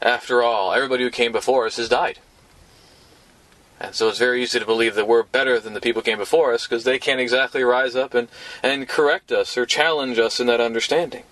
After 0.00 0.42
all, 0.42 0.72
everybody 0.72 1.04
who 1.04 1.10
came 1.10 1.32
before 1.32 1.66
us 1.66 1.76
has 1.76 1.88
died. 1.88 2.18
And 3.80 3.94
so 3.94 4.08
it's 4.08 4.18
very 4.18 4.42
easy 4.42 4.58
to 4.58 4.66
believe 4.66 4.94
that 4.94 5.08
we're 5.08 5.22
better 5.22 5.58
than 5.58 5.74
the 5.74 5.80
people 5.80 6.02
who 6.02 6.10
came 6.10 6.18
before 6.18 6.52
us 6.52 6.66
because 6.66 6.84
they 6.84 6.98
can't 6.98 7.20
exactly 7.20 7.64
rise 7.64 7.96
up 7.96 8.14
and, 8.14 8.28
and 8.62 8.88
correct 8.88 9.32
us 9.32 9.56
or 9.56 9.66
challenge 9.66 10.18
us 10.18 10.38
in 10.38 10.46
that 10.46 10.60
understanding. 10.60 11.24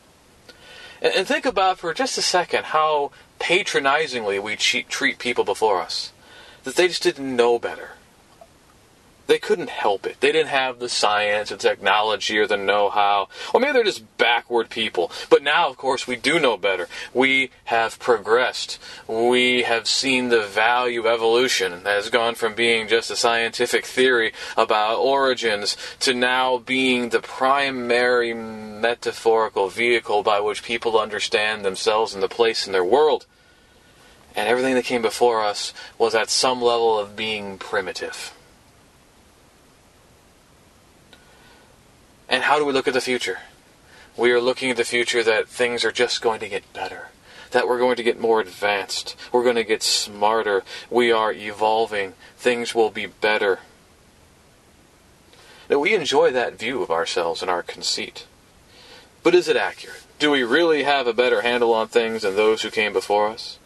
And, 1.02 1.14
and 1.14 1.26
think 1.26 1.46
about 1.46 1.78
for 1.78 1.92
just 1.94 2.18
a 2.18 2.22
second 2.22 2.66
how 2.66 3.12
patronizingly 3.38 4.38
we 4.38 4.56
treat 4.56 5.18
people 5.18 5.44
before 5.44 5.80
us. 5.80 6.12
That 6.64 6.76
they 6.76 6.88
just 6.88 7.02
didn't 7.02 7.36
know 7.36 7.58
better 7.58 7.90
they 9.30 9.38
couldn't 9.38 9.70
help 9.70 10.06
it. 10.06 10.20
They 10.20 10.32
didn't 10.32 10.48
have 10.48 10.80
the 10.80 10.88
science 10.88 11.52
and 11.52 11.60
technology 11.60 12.36
or 12.36 12.48
the 12.48 12.56
know 12.56 12.90
how. 12.90 13.28
Or 13.54 13.60
maybe 13.60 13.74
they're 13.74 13.84
just 13.84 14.18
backward 14.18 14.70
people. 14.70 15.12
But 15.30 15.44
now, 15.44 15.70
of 15.70 15.76
course, 15.76 16.04
we 16.04 16.16
do 16.16 16.40
know 16.40 16.56
better. 16.56 16.88
We 17.14 17.52
have 17.66 18.00
progressed. 18.00 18.80
We 19.06 19.62
have 19.62 19.86
seen 19.86 20.30
the 20.30 20.42
value 20.42 21.02
of 21.02 21.06
evolution 21.06 21.84
that 21.84 21.94
has 21.94 22.10
gone 22.10 22.34
from 22.34 22.56
being 22.56 22.88
just 22.88 23.08
a 23.08 23.14
scientific 23.14 23.86
theory 23.86 24.32
about 24.56 24.98
origins 24.98 25.76
to 26.00 26.12
now 26.12 26.58
being 26.58 27.10
the 27.10 27.20
primary 27.20 28.34
metaphorical 28.34 29.68
vehicle 29.68 30.24
by 30.24 30.40
which 30.40 30.64
people 30.64 30.98
understand 30.98 31.64
themselves 31.64 32.14
and 32.14 32.22
the 32.22 32.28
place 32.28 32.66
in 32.66 32.72
their 32.72 32.84
world. 32.84 33.26
And 34.34 34.48
everything 34.48 34.74
that 34.74 34.84
came 34.84 35.02
before 35.02 35.44
us 35.44 35.72
was 35.98 36.16
at 36.16 36.30
some 36.30 36.60
level 36.60 36.98
of 36.98 37.14
being 37.14 37.58
primitive. 37.58 38.34
And 42.30 42.44
how 42.44 42.58
do 42.58 42.64
we 42.64 42.72
look 42.72 42.86
at 42.86 42.94
the 42.94 43.00
future? 43.00 43.40
We 44.16 44.30
are 44.30 44.40
looking 44.40 44.70
at 44.70 44.76
the 44.76 44.84
future 44.84 45.24
that 45.24 45.48
things 45.48 45.84
are 45.84 45.90
just 45.90 46.22
going 46.22 46.38
to 46.40 46.48
get 46.48 46.72
better, 46.72 47.08
that 47.50 47.66
we're 47.66 47.78
going 47.78 47.96
to 47.96 48.04
get 48.04 48.20
more 48.20 48.40
advanced, 48.40 49.16
we're 49.32 49.42
going 49.42 49.56
to 49.56 49.64
get 49.64 49.82
smarter, 49.82 50.62
we 50.88 51.10
are 51.10 51.32
evolving, 51.32 52.14
things 52.36 52.72
will 52.72 52.90
be 52.90 53.06
better. 53.06 53.58
Now, 55.68 55.80
we 55.80 55.94
enjoy 55.94 56.30
that 56.30 56.58
view 56.58 56.82
of 56.82 56.90
ourselves 56.90 57.42
and 57.42 57.50
our 57.50 57.62
conceit. 57.64 58.26
But 59.22 59.34
is 59.34 59.48
it 59.48 59.56
accurate? 59.56 60.02
Do 60.20 60.30
we 60.30 60.44
really 60.44 60.84
have 60.84 61.06
a 61.06 61.12
better 61.12 61.42
handle 61.42 61.74
on 61.74 61.88
things 61.88 62.22
than 62.22 62.36
those 62.36 62.62
who 62.62 62.70
came 62.70 62.92
before 62.92 63.28
us? 63.28 63.58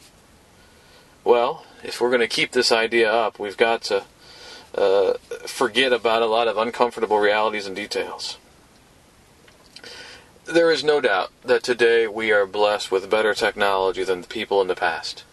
Well, 1.23 1.67
if 1.83 2.01
we're 2.01 2.11
going 2.11 2.21
to 2.21 2.29
keep 2.29 2.53
this 2.53 2.73
idea 2.73 3.13
up, 3.13 3.39
we've 3.39 3.57
got 3.57 3.83
to 3.83 4.05
uh, 4.75 5.15
forget 5.47 5.93
about 5.93 6.23
a 6.23 6.27
lot 6.27 6.49
of 6.49 6.57
uncomfortable 6.57 7.19
realities 7.19 7.67
and 7.67 7.77
details. 7.77 8.39
There 10.47 10.71
is 10.71 10.85
no 10.85 11.01
doubt 11.01 11.33
that 11.43 11.63
today 11.63 12.07
we 12.07 12.31
are 12.31 12.45
blessed 12.45 12.91
with 12.91 13.09
better 13.09 13.33
technology 13.33 14.05
than 14.05 14.21
the 14.21 14.27
people 14.27 14.61
in 14.61 14.69
the 14.69 14.75
past. 14.75 15.25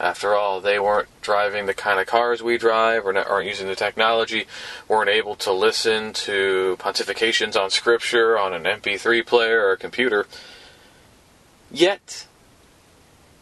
After 0.00 0.34
all, 0.34 0.62
they 0.62 0.78
weren't 0.78 1.08
driving 1.20 1.66
the 1.66 1.74
kind 1.74 2.00
of 2.00 2.06
cars 2.06 2.42
we 2.42 2.56
drive, 2.56 3.04
or 3.04 3.16
aren't 3.16 3.48
using 3.48 3.66
the 3.66 3.76
technology, 3.76 4.46
weren't 4.88 5.10
able 5.10 5.36
to 5.36 5.52
listen 5.52 6.14
to 6.14 6.76
pontifications 6.80 7.54
on 7.54 7.68
Scripture 7.68 8.38
on 8.38 8.54
an 8.54 8.64
MP3 8.64 9.26
player 9.26 9.60
or 9.66 9.72
a 9.72 9.76
computer. 9.76 10.26
Yet, 11.70 12.26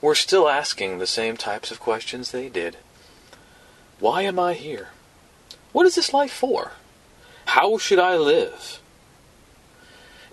we're 0.01 0.17
still 0.17 0.49
asking 0.49 0.99
the 0.99 1.07
same 1.07 1.37
types 1.37 1.71
of 1.71 1.79
questions 1.79 2.33
they 2.33 2.49
did. 2.49 2.77
Why 4.01 4.23
am 4.23 4.41
I 4.41 4.55
here? 4.55 4.89
What 5.71 5.87
is 5.87 5.95
this 5.95 6.13
life 6.13 6.33
for? 6.33 6.73
How 7.47 7.79
should 7.79 8.01
I 8.01 8.17
live? 8.17 8.81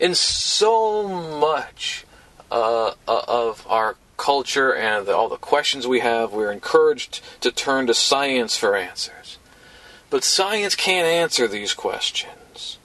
In 0.02 0.16
so 0.16 1.08
much 1.08 2.06
uh, 2.52 2.88
uh, 3.08 3.22
of 3.28 3.66
our 3.70 3.96
culture 4.18 4.74
and 4.74 5.08
all 5.08 5.30
the 5.30 5.38
questions 5.38 5.88
we 5.88 6.00
have, 6.00 6.34
we're 6.34 6.52
encouraged 6.52 7.22
to 7.40 7.52
turn 7.52 7.86
to 7.86 7.94
science 7.94 8.58
for 8.58 8.76
answers. 8.76 9.38
But 10.10 10.24
science 10.24 10.76
can't 10.76 11.08
answer 11.08 11.48
these 11.48 11.76
questions. 11.76 12.80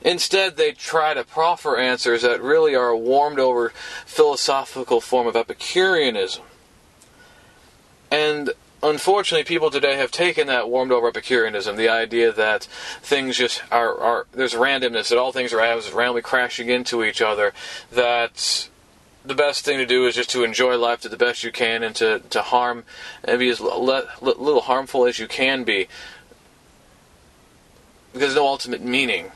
Instead, 0.00 0.56
they 0.56 0.70
try 0.70 1.12
to 1.12 1.24
proffer 1.24 1.76
answers 1.76 2.22
that 2.22 2.40
really 2.40 2.76
are 2.76 2.90
a 2.90 2.96
warmed 2.96 3.40
over 3.40 3.70
philosophical 4.06 5.00
form 5.00 5.26
of 5.26 5.34
Epicureanism. 5.34 6.44
And 8.12 8.50
unfortunately, 8.82 9.44
people 9.44 9.70
today 9.70 9.96
have 9.96 10.10
taken 10.10 10.46
that 10.48 10.68
warmed 10.68 10.92
over 10.92 11.08
Epicureanism, 11.08 11.76
the 11.76 11.88
idea 11.88 12.32
that 12.32 12.64
things 13.02 13.36
just 13.36 13.62
are, 13.70 13.98
are 13.98 14.26
there's 14.32 14.54
randomness, 14.54 15.08
that 15.08 15.18
all 15.18 15.32
things 15.32 15.52
are 15.52 15.58
randomly 15.58 16.22
crashing 16.22 16.68
into 16.68 17.04
each 17.04 17.20
other, 17.20 17.52
that 17.90 18.68
the 19.24 19.34
best 19.34 19.64
thing 19.64 19.78
to 19.78 19.86
do 19.86 20.06
is 20.06 20.14
just 20.14 20.30
to 20.30 20.44
enjoy 20.44 20.76
life 20.76 21.00
to 21.00 21.08
the 21.08 21.16
best 21.16 21.42
you 21.42 21.50
can 21.50 21.82
and 21.82 21.94
to, 21.96 22.20
to 22.30 22.42
harm 22.42 22.84
and 23.24 23.38
be 23.38 23.48
as 23.48 23.60
little 23.60 24.60
harmful 24.60 25.06
as 25.06 25.18
you 25.18 25.26
can 25.26 25.64
be. 25.64 25.88
Because 28.12 28.28
there's 28.28 28.36
no 28.36 28.46
ultimate 28.46 28.82
meaning 28.82 29.32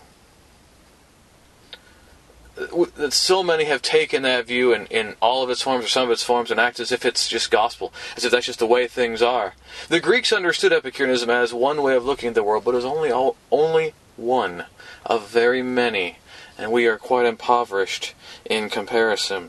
that 2.96 3.12
so 3.12 3.42
many 3.42 3.64
have 3.64 3.81
taken 3.81 4.23
that 4.23 4.46
view 4.46 4.75
in, 4.75 4.87
in 4.87 5.16
all 5.20 5.42
of 5.42 5.51
its 5.51 5.62
forms 5.62 5.85
or 5.85 5.88
some 5.88 6.05
of 6.05 6.11
its 6.11 6.23
forms 6.23 6.51
and 6.51 6.61
act 6.61 6.79
as 6.79 6.92
if 6.92 7.05
it's 7.05 7.27
just 7.27 7.51
gospel, 7.51 7.92
as 8.16 8.25
if 8.25 8.33
that's 8.33 8.46
just 8.46 8.59
the 8.59 8.66
way 8.66 8.87
things 8.87 9.23
are. 9.23 9.55
The 9.88 10.01
Greeks 10.01 10.33
understood 10.33 10.73
Epicureanism 10.73 11.31
as 11.31 11.55
one 11.55 11.83
way 11.83 11.96
of 11.96 12.05
looking 12.05 12.29
at 12.29 12.35
the 12.35 12.44
world, 12.44 12.64
but 12.64 12.73
it 12.73 12.77
was 12.77 12.85
only 12.85 13.11
all, 13.11 13.37
only 13.51 13.94
one 14.16 14.66
of 15.07 15.29
very 15.29 15.62
many, 15.62 16.18
and 16.59 16.70
we 16.70 16.87
are 16.87 16.99
quite 16.99 17.25
impoverished 17.25 18.14
in 18.44 18.68
comparison. 18.68 19.49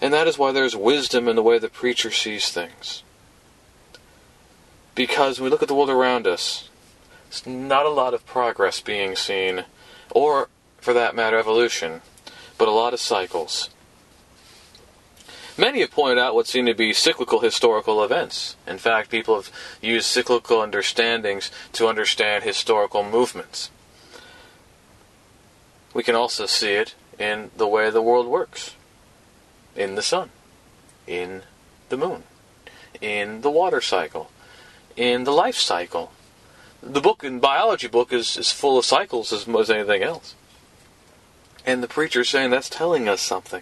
And 0.00 0.14
that 0.14 0.28
is 0.28 0.38
why 0.38 0.52
there's 0.52 0.76
wisdom 0.76 1.26
in 1.26 1.34
the 1.34 1.42
way 1.42 1.58
the 1.58 1.68
preacher 1.68 2.12
sees 2.12 2.50
things. 2.50 3.02
Because 4.94 5.40
when 5.40 5.46
we 5.46 5.50
look 5.50 5.62
at 5.62 5.68
the 5.68 5.74
world 5.74 5.90
around 5.90 6.26
us, 6.26 6.68
it's 7.26 7.46
not 7.46 7.84
a 7.84 7.90
lot 7.90 8.14
of 8.14 8.24
progress 8.26 8.80
being 8.80 9.16
seen, 9.16 9.64
or, 10.10 10.48
for 10.78 10.94
that 10.94 11.16
matter, 11.16 11.36
evolution 11.36 12.00
but 12.58 12.68
a 12.68 12.72
lot 12.72 12.92
of 12.92 13.00
cycles. 13.00 13.70
Many 15.56 15.80
have 15.80 15.90
pointed 15.90 16.18
out 16.18 16.34
what 16.34 16.46
seem 16.46 16.66
to 16.66 16.74
be 16.74 16.92
cyclical 16.92 17.40
historical 17.40 18.04
events. 18.04 18.56
In 18.66 18.78
fact, 18.78 19.10
people 19.10 19.34
have 19.34 19.50
used 19.80 20.06
cyclical 20.06 20.60
understandings 20.60 21.50
to 21.72 21.88
understand 21.88 22.44
historical 22.44 23.02
movements. 23.02 23.70
We 25.94 26.04
can 26.04 26.14
also 26.14 26.46
see 26.46 26.74
it 26.74 26.94
in 27.18 27.50
the 27.56 27.66
way 27.66 27.90
the 27.90 28.02
world 28.02 28.28
works 28.28 28.76
in 29.74 29.94
the 29.94 30.02
sun, 30.02 30.30
in 31.06 31.42
the 31.88 31.96
moon, 31.96 32.24
in 33.00 33.40
the 33.40 33.50
water 33.50 33.80
cycle, 33.80 34.30
in 34.96 35.24
the 35.24 35.32
life 35.32 35.56
cycle. 35.56 36.12
The 36.82 37.00
book, 37.00 37.24
in 37.24 37.40
biology 37.40 37.88
book, 37.88 38.12
is, 38.12 38.36
is 38.36 38.52
full 38.52 38.78
of 38.78 38.84
cycles 38.84 39.32
as 39.32 39.46
much 39.46 39.62
as 39.62 39.70
anything 39.70 40.02
else. 40.02 40.34
And 41.68 41.82
the 41.82 41.86
preacher 41.86 42.22
is 42.22 42.30
saying 42.30 42.48
that's 42.48 42.70
telling 42.70 43.10
us 43.10 43.20
something. 43.20 43.60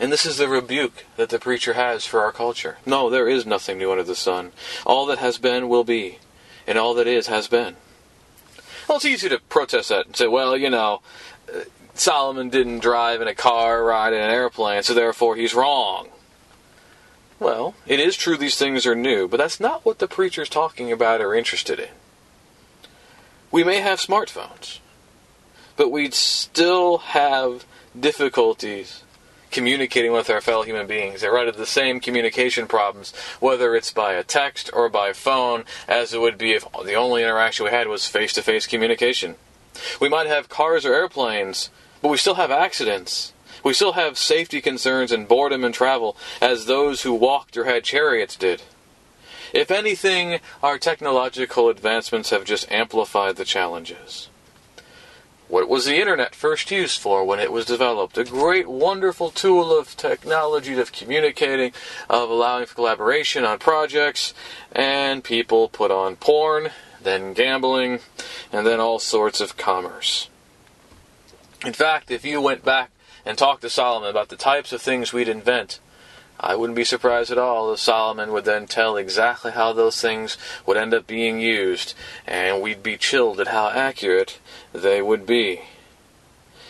And 0.00 0.10
this 0.10 0.26
is 0.26 0.36
the 0.36 0.48
rebuke 0.48 1.04
that 1.16 1.28
the 1.28 1.38
preacher 1.38 1.74
has 1.74 2.04
for 2.04 2.22
our 2.22 2.32
culture. 2.32 2.78
No, 2.84 3.08
there 3.08 3.28
is 3.28 3.46
nothing 3.46 3.78
new 3.78 3.92
under 3.92 4.02
the 4.02 4.16
sun. 4.16 4.50
All 4.84 5.06
that 5.06 5.18
has 5.18 5.38
been 5.38 5.68
will 5.68 5.84
be, 5.84 6.18
and 6.66 6.76
all 6.76 6.92
that 6.94 7.06
is 7.06 7.28
has 7.28 7.46
been. 7.46 7.76
Well, 8.88 8.96
it's 8.96 9.04
easy 9.04 9.28
to 9.28 9.38
protest 9.38 9.90
that 9.90 10.06
and 10.06 10.16
say, 10.16 10.26
well, 10.26 10.56
you 10.56 10.68
know, 10.68 11.02
Solomon 11.94 12.48
didn't 12.48 12.80
drive 12.80 13.20
in 13.20 13.28
a 13.28 13.34
car, 13.34 13.84
ride 13.84 14.12
in 14.12 14.20
an 14.20 14.30
airplane, 14.32 14.82
so 14.82 14.92
therefore 14.92 15.36
he's 15.36 15.54
wrong. 15.54 16.08
Well, 17.38 17.76
it 17.86 18.00
is 18.00 18.16
true 18.16 18.36
these 18.36 18.58
things 18.58 18.86
are 18.86 18.96
new, 18.96 19.28
but 19.28 19.36
that's 19.36 19.60
not 19.60 19.84
what 19.84 20.00
the 20.00 20.08
preacher's 20.08 20.48
talking 20.48 20.90
about 20.90 21.20
or 21.20 21.32
interested 21.32 21.78
in. 21.78 21.90
We 23.52 23.62
may 23.62 23.82
have 23.82 24.00
smartphones 24.00 24.80
but 25.76 25.90
we'd 25.90 26.14
still 26.14 26.98
have 26.98 27.64
difficulties 27.98 29.02
communicating 29.50 30.12
with 30.12 30.28
our 30.28 30.40
fellow 30.40 30.64
human 30.64 30.86
beings. 30.86 31.20
They 31.20 31.28
run 31.28 31.46
into 31.46 31.58
the 31.58 31.66
same 31.66 32.00
communication 32.00 32.66
problems, 32.66 33.14
whether 33.40 33.74
it's 33.74 33.92
by 33.92 34.12
a 34.12 34.22
text 34.22 34.70
or 34.72 34.88
by 34.88 35.12
phone, 35.12 35.64
as 35.88 36.12
it 36.12 36.20
would 36.20 36.36
be 36.36 36.52
if 36.52 36.66
the 36.84 36.94
only 36.94 37.22
interaction 37.22 37.64
we 37.64 37.70
had 37.70 37.88
was 37.88 38.06
face 38.06 38.32
to 38.34 38.42
face 38.42 38.66
communication. 38.66 39.36
We 40.00 40.08
might 40.08 40.26
have 40.26 40.48
cars 40.48 40.84
or 40.84 40.94
airplanes, 40.94 41.70
but 42.02 42.08
we 42.08 42.16
still 42.16 42.34
have 42.34 42.50
accidents. 42.50 43.32
We 43.64 43.72
still 43.72 43.92
have 43.92 44.18
safety 44.18 44.60
concerns 44.60 45.10
and 45.10 45.26
boredom 45.26 45.64
in 45.64 45.72
travel, 45.72 46.16
as 46.40 46.66
those 46.66 47.02
who 47.02 47.14
walked 47.14 47.56
or 47.56 47.64
had 47.64 47.84
chariots 47.84 48.36
did. 48.36 48.62
If 49.52 49.70
anything, 49.70 50.40
our 50.62 50.78
technological 50.78 51.68
advancements 51.68 52.30
have 52.30 52.44
just 52.44 52.70
amplified 52.70 53.36
the 53.36 53.44
challenges. 53.44 54.28
What 55.48 55.68
was 55.68 55.84
the 55.84 56.00
internet 56.00 56.34
first 56.34 56.72
used 56.72 57.00
for 57.00 57.24
when 57.24 57.38
it 57.38 57.52
was 57.52 57.66
developed? 57.66 58.18
A 58.18 58.24
great, 58.24 58.66
wonderful 58.66 59.30
tool 59.30 59.76
of 59.76 59.96
technology 59.96 60.76
of 60.78 60.90
communicating, 60.90 61.72
of 62.10 62.28
allowing 62.30 62.66
for 62.66 62.74
collaboration 62.74 63.44
on 63.44 63.60
projects, 63.60 64.34
and 64.72 65.22
people 65.22 65.68
put 65.68 65.92
on 65.92 66.16
porn, 66.16 66.70
then 67.00 67.32
gambling, 67.32 68.00
and 68.52 68.66
then 68.66 68.80
all 68.80 68.98
sorts 68.98 69.40
of 69.40 69.56
commerce. 69.56 70.28
In 71.64 71.72
fact, 71.72 72.10
if 72.10 72.24
you 72.24 72.40
went 72.40 72.64
back 72.64 72.90
and 73.24 73.38
talked 73.38 73.62
to 73.62 73.70
Solomon 73.70 74.10
about 74.10 74.30
the 74.30 74.36
types 74.36 74.72
of 74.72 74.82
things 74.82 75.12
we'd 75.12 75.28
invent, 75.28 75.78
I 76.38 76.54
wouldn't 76.54 76.76
be 76.76 76.84
surprised 76.84 77.30
at 77.30 77.38
all 77.38 77.72
if 77.72 77.80
Solomon 77.80 78.32
would 78.32 78.44
then 78.44 78.66
tell 78.66 78.96
exactly 78.96 79.52
how 79.52 79.72
those 79.72 80.00
things 80.00 80.36
would 80.66 80.76
end 80.76 80.92
up 80.92 81.06
being 81.06 81.40
used, 81.40 81.94
and 82.26 82.60
we'd 82.60 82.82
be 82.82 82.96
chilled 82.96 83.40
at 83.40 83.48
how 83.48 83.70
accurate 83.70 84.38
they 84.72 85.00
would 85.00 85.26
be. 85.26 85.62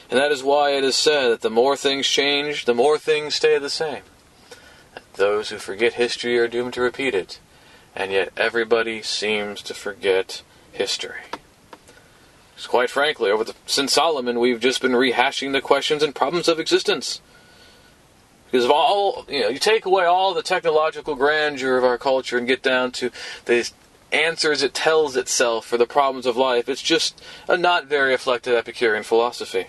And 0.09 0.21
that 0.21 0.31
is 0.31 0.43
why 0.43 0.71
it 0.71 0.85
is 0.85 0.95
said 0.95 1.31
that 1.31 1.41
the 1.41 1.51
more 1.51 1.77
things 1.77 2.07
change, 2.07 2.65
the 2.65 2.75
more 2.75 2.97
things 2.97 3.35
stay 3.35 3.59
the 3.59 3.69
same. 3.69 4.03
Those 5.15 5.49
who 5.49 5.59
forget 5.59 5.95
history 5.95 6.39
are 6.39 6.47
doomed 6.47 6.75
to 6.75 6.81
repeat 6.81 7.15
it, 7.15 7.41
and 7.95 8.13
yet 8.13 8.33
everybody 8.37 9.03
seems 9.03 9.63
to 9.63 9.75
forget 9.75 10.43
history. 10.71 11.23
Because 12.55 12.69
quite 12.69 12.91
frankly, 12.91 13.31
over 13.31 13.43
the, 13.43 13.55
since 13.67 13.95
Solomon, 13.95 14.39
we've 14.39 14.61
just 14.61 14.81
been 14.81 14.93
rehashing 14.93 15.53
the 15.53 15.61
questions 15.61 16.03
and 16.03 16.15
problems 16.15 16.49
of 16.49 16.61
existence. 16.61 17.21
Because 18.51 18.65
of 18.65 18.71
all, 18.71 19.25
you 19.29 19.41
know, 19.41 19.49
you 19.49 19.59
take 19.59 19.85
away 19.85 20.05
all 20.05 20.33
the 20.33 20.43
technological 20.43 21.15
grandeur 21.15 21.77
of 21.77 21.85
our 21.85 21.99
culture 21.99 22.39
and 22.39 22.47
get 22.47 22.63
down 22.63 22.93
to 22.93 23.11
the 23.45 23.71
answers 24.13 24.63
it 24.63 24.73
tells 24.73 25.17
itself 25.17 25.67
for 25.67 25.77
the 25.77 25.87
problems 25.87 26.27
of 26.27 26.37
life, 26.37 26.69
it's 26.69 26.83
just 26.83 27.21
a 27.49 27.57
not 27.57 27.87
very 27.87 28.11
reflective 28.11 28.55
Epicurean 28.55 29.03
philosophy. 29.03 29.67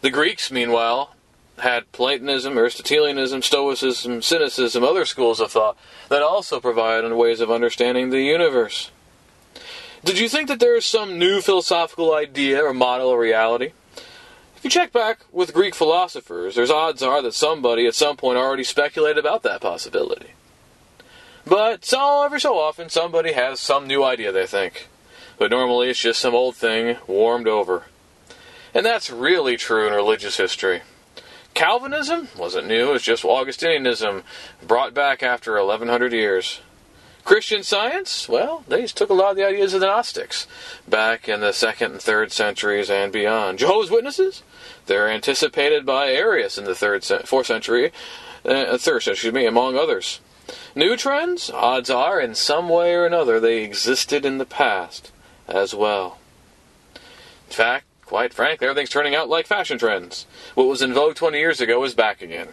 The 0.00 0.10
Greeks, 0.10 0.50
meanwhile, 0.50 1.14
had 1.58 1.90
Platonism, 1.92 2.56
Aristotelianism, 2.56 3.42
Stoicism, 3.42 4.22
Cynicism, 4.22 4.84
other 4.84 5.04
schools 5.04 5.40
of 5.40 5.50
thought 5.50 5.76
that 6.08 6.22
also 6.22 6.60
provided 6.60 7.12
ways 7.12 7.40
of 7.40 7.50
understanding 7.50 8.10
the 8.10 8.22
universe. 8.22 8.90
Did 10.04 10.18
you 10.18 10.28
think 10.28 10.48
that 10.48 10.60
there 10.60 10.76
is 10.76 10.86
some 10.86 11.18
new 11.18 11.40
philosophical 11.40 12.14
idea 12.14 12.62
or 12.62 12.72
model 12.72 13.12
of 13.12 13.18
reality? 13.18 13.72
If 14.58 14.64
you 14.64 14.70
check 14.70 14.92
back 14.92 15.20
with 15.30 15.54
Greek 15.54 15.72
philosophers, 15.72 16.56
there's 16.56 16.68
odds 16.68 17.00
are 17.00 17.22
that 17.22 17.32
somebody 17.32 17.86
at 17.86 17.94
some 17.94 18.16
point 18.16 18.38
already 18.38 18.64
speculated 18.64 19.16
about 19.16 19.44
that 19.44 19.60
possibility. 19.60 20.30
But 21.46 21.84
so 21.84 22.24
every 22.24 22.40
so 22.40 22.58
often 22.58 22.88
somebody 22.88 23.34
has 23.34 23.60
some 23.60 23.86
new 23.86 24.02
idea 24.02 24.32
they 24.32 24.48
think. 24.48 24.88
But 25.38 25.52
normally 25.52 25.90
it's 25.90 26.00
just 26.00 26.18
some 26.18 26.34
old 26.34 26.56
thing 26.56 26.96
warmed 27.06 27.46
over. 27.46 27.84
And 28.74 28.84
that's 28.84 29.10
really 29.10 29.56
true 29.56 29.86
in 29.86 29.92
religious 29.92 30.38
history. 30.38 30.82
Calvinism 31.54 32.26
wasn't 32.36 32.66
new, 32.66 32.94
it's 32.94 33.04
just 33.04 33.22
Augustinianism 33.22 34.24
brought 34.66 34.92
back 34.92 35.22
after 35.22 35.52
1100 35.52 36.12
years. 36.12 36.62
Christian 37.28 37.62
science, 37.62 38.26
well, 38.26 38.64
they 38.68 38.86
took 38.86 39.10
a 39.10 39.14
lot 39.14 39.32
of 39.32 39.36
the 39.36 39.46
ideas 39.46 39.74
of 39.74 39.80
the 39.80 39.86
Gnostics 39.86 40.46
back 40.88 41.28
in 41.28 41.40
the 41.40 41.52
second 41.52 41.92
and 41.92 42.00
third 42.00 42.32
centuries 42.32 42.88
and 42.88 43.12
beyond. 43.12 43.58
Jehovah's 43.58 43.90
Witnesses, 43.90 44.42
they're 44.88 45.08
anticipated 45.08 45.86
by 45.86 46.10
Arius 46.10 46.58
in 46.58 46.64
the 46.64 46.74
third, 46.74 47.04
fourth 47.04 47.46
century, 47.46 47.92
uh, 48.44 48.76
third 48.78 49.04
century, 49.04 49.30
me, 49.30 49.46
among 49.46 49.76
others. 49.76 50.20
New 50.74 50.96
trends, 50.96 51.50
odds 51.50 51.90
are, 51.90 52.20
in 52.20 52.34
some 52.34 52.68
way 52.68 52.94
or 52.94 53.06
another, 53.06 53.38
they 53.38 53.62
existed 53.62 54.24
in 54.24 54.38
the 54.38 54.46
past 54.46 55.12
as 55.46 55.74
well. 55.74 56.18
In 56.94 57.52
fact, 57.52 57.86
quite 58.04 58.34
frankly, 58.34 58.66
everything's 58.66 58.90
turning 58.90 59.14
out 59.14 59.28
like 59.28 59.46
fashion 59.46 59.78
trends. 59.78 60.26
What 60.54 60.66
was 60.66 60.82
in 60.82 60.94
vogue 60.94 61.16
20 61.16 61.38
years 61.38 61.60
ago 61.60 61.84
is 61.84 61.94
back 61.94 62.22
again. 62.22 62.48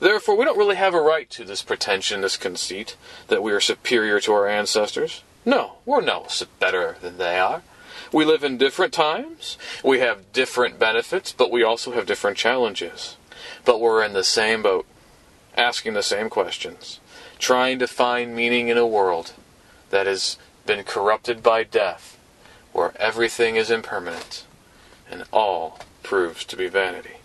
Therefore, 0.00 0.36
we 0.36 0.44
don't 0.44 0.58
really 0.58 0.76
have 0.76 0.94
a 0.94 1.00
right 1.00 1.30
to 1.30 1.44
this 1.44 1.62
pretension, 1.62 2.22
this 2.22 2.36
conceit, 2.36 2.96
that 3.28 3.42
we 3.42 3.52
are 3.52 3.60
superior 3.60 4.18
to 4.20 4.32
our 4.32 4.48
ancestors. 4.48 5.22
No, 5.44 5.74
we're 5.86 6.00
no 6.00 6.26
better 6.58 6.96
than 7.00 7.18
they 7.18 7.38
are. 7.38 7.62
We 8.12 8.26
live 8.26 8.44
in 8.44 8.58
different 8.58 8.92
times, 8.92 9.56
we 9.82 10.00
have 10.00 10.32
different 10.32 10.78
benefits, 10.78 11.32
but 11.32 11.50
we 11.50 11.62
also 11.62 11.92
have 11.92 12.04
different 12.04 12.36
challenges. 12.36 13.16
But 13.64 13.80
we're 13.80 14.04
in 14.04 14.12
the 14.12 14.22
same 14.22 14.62
boat, 14.62 14.86
asking 15.56 15.94
the 15.94 16.02
same 16.02 16.28
questions, 16.28 17.00
trying 17.38 17.78
to 17.78 17.86
find 17.86 18.36
meaning 18.36 18.68
in 18.68 18.76
a 18.76 18.86
world 18.86 19.32
that 19.88 20.06
has 20.06 20.36
been 20.66 20.84
corrupted 20.84 21.42
by 21.42 21.64
death, 21.64 22.18
where 22.72 22.92
everything 22.98 23.56
is 23.56 23.70
impermanent, 23.70 24.44
and 25.10 25.24
all 25.32 25.80
proves 26.02 26.44
to 26.44 26.56
be 26.56 26.68
vanity, 26.68 27.16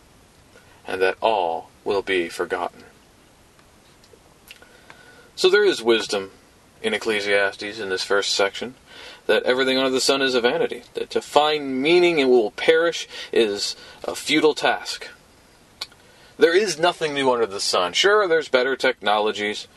and 0.88 1.02
that 1.02 1.18
all 1.22 1.70
will 1.84 2.02
be 2.02 2.30
forgotten. 2.30 2.84
So 5.36 5.50
there 5.50 5.66
is 5.66 5.84
wisdom 5.84 6.32
in 6.82 6.94
Ecclesiastes 6.94 7.80
in 7.80 7.90
this 7.90 8.04
first 8.04 8.34
section 8.34 8.76
that 9.28 9.44
everything 9.44 9.78
under 9.78 9.90
the 9.90 10.02
sun 10.02 10.22
is 10.22 10.34
a 10.34 10.42
vanity, 10.42 10.84
that 10.96 11.10
to 11.12 11.22
find 11.22 11.82
meaning 11.82 12.20
and 12.20 12.30
will 12.30 12.52
perish 12.52 13.08
is 13.32 13.76
a 14.04 14.16
futile 14.16 14.56
task. 14.56 15.10
There 16.38 16.56
is 16.56 16.80
nothing 16.80 17.14
new 17.14 17.32
under 17.32 17.46
the 17.46 17.60
sun. 17.60 17.94
Sure, 17.94 18.28
there's 18.28 18.48
better 18.48 18.76
technologies, 18.76 19.68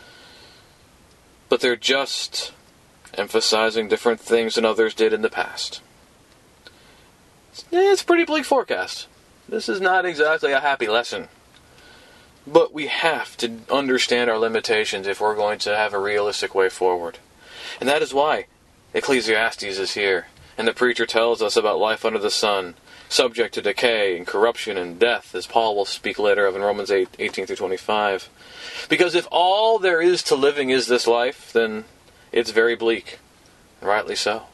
but 1.49 1.61
they're 1.61 1.77
just 1.77 2.53
emphasizing 3.15 3.89
different 3.89 4.21
things 4.21 4.55
than 4.55 4.65
others 4.65 4.95
did 4.95 5.13
in 5.13 5.23
the 5.23 5.31
past. 5.31 5.81
It's 7.73 8.03
a 8.03 8.07
pretty 8.07 8.25
bleak 8.25 8.45
forecast. 8.45 9.09
This 9.49 9.69
is 9.69 9.81
not 9.81 10.07
exactly 10.07 10.53
a 10.53 10.61
happy 10.61 10.87
lesson. 10.87 11.29
But 12.47 12.73
we 12.73 12.87
have 12.87 13.37
to 13.39 13.59
understand 13.71 14.31
our 14.31 14.39
limitations 14.39 15.07
if 15.07 15.21
we're 15.21 15.35
going 15.35 15.59
to 15.61 15.77
have 15.77 15.93
a 15.93 15.99
realistic 15.99 16.55
way 16.55 16.69
forward. 16.69 17.19
And 17.81 17.89
that 17.89 18.03
is 18.03 18.15
why 18.15 18.47
Ecclesiastes 18.93 19.63
is 19.63 19.95
here. 19.95 20.27
And 20.59 20.67
the 20.69 20.73
preacher 20.75 21.07
tells 21.07 21.41
us 21.41 21.57
about 21.57 21.79
life 21.79 22.05
under 22.05 22.19
the 22.19 22.31
sun, 22.31 22.75
subject 23.09 23.55
to 23.55 23.63
decay 23.63 24.17
and 24.17 24.27
corruption 24.27 24.77
and 24.77 24.99
death, 24.99 25.35
as 25.35 25.47
Paul 25.47 25.75
will 25.75 25.87
speak 25.87 26.19
later 26.19 26.47
of 26.47 26.55
in 26.55 26.63
Romans 26.63 26.91
8 26.91 27.09
18 27.19 27.47
through 27.47 27.57
25. 27.57 28.29
Because 28.89 29.15
if 29.15 29.27
all 29.31 29.79
there 29.79 30.03
is 30.03 30.23
to 30.25 30.35
living 30.35 30.71
is 30.71 30.87
this 30.87 31.07
life, 31.07 31.53
then 31.53 31.85
it's 32.31 32.51
very 32.51 32.77
bleak. 32.77 33.19
And 33.81 33.89
rightly 33.89 34.17
so. 34.17 34.45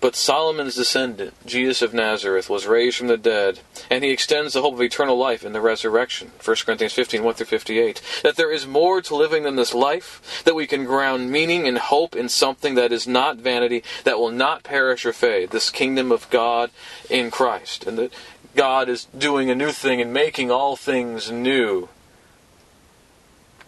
But 0.00 0.14
Solomon's 0.14 0.76
descendant, 0.76 1.34
Jesus 1.44 1.82
of 1.82 1.92
Nazareth, 1.92 2.48
was 2.48 2.68
raised 2.68 2.98
from 2.98 3.08
the 3.08 3.16
dead, 3.16 3.58
and 3.90 4.04
he 4.04 4.10
extends 4.10 4.54
the 4.54 4.62
hope 4.62 4.74
of 4.74 4.80
eternal 4.80 5.18
life 5.18 5.44
in 5.44 5.52
the 5.52 5.60
resurrection. 5.60 6.30
1 6.44 6.56
Corinthians 6.64 6.92
15, 6.92 7.24
1 7.24 7.34
through 7.34 7.46
58. 7.46 8.00
That 8.22 8.36
there 8.36 8.52
is 8.52 8.64
more 8.64 9.02
to 9.02 9.16
living 9.16 9.42
than 9.42 9.56
this 9.56 9.74
life, 9.74 10.42
that 10.44 10.54
we 10.54 10.68
can 10.68 10.84
ground 10.84 11.32
meaning 11.32 11.66
and 11.66 11.78
hope 11.78 12.14
in 12.14 12.28
something 12.28 12.76
that 12.76 12.92
is 12.92 13.08
not 13.08 13.38
vanity, 13.38 13.82
that 14.04 14.20
will 14.20 14.30
not 14.30 14.62
perish 14.62 15.04
or 15.04 15.12
fade, 15.12 15.50
this 15.50 15.68
kingdom 15.68 16.12
of 16.12 16.30
God 16.30 16.70
in 17.10 17.32
Christ. 17.32 17.84
And 17.84 17.98
that 17.98 18.12
God 18.54 18.88
is 18.88 19.06
doing 19.06 19.50
a 19.50 19.54
new 19.56 19.72
thing 19.72 20.00
and 20.00 20.12
making 20.12 20.48
all 20.48 20.76
things 20.76 21.28
new, 21.28 21.88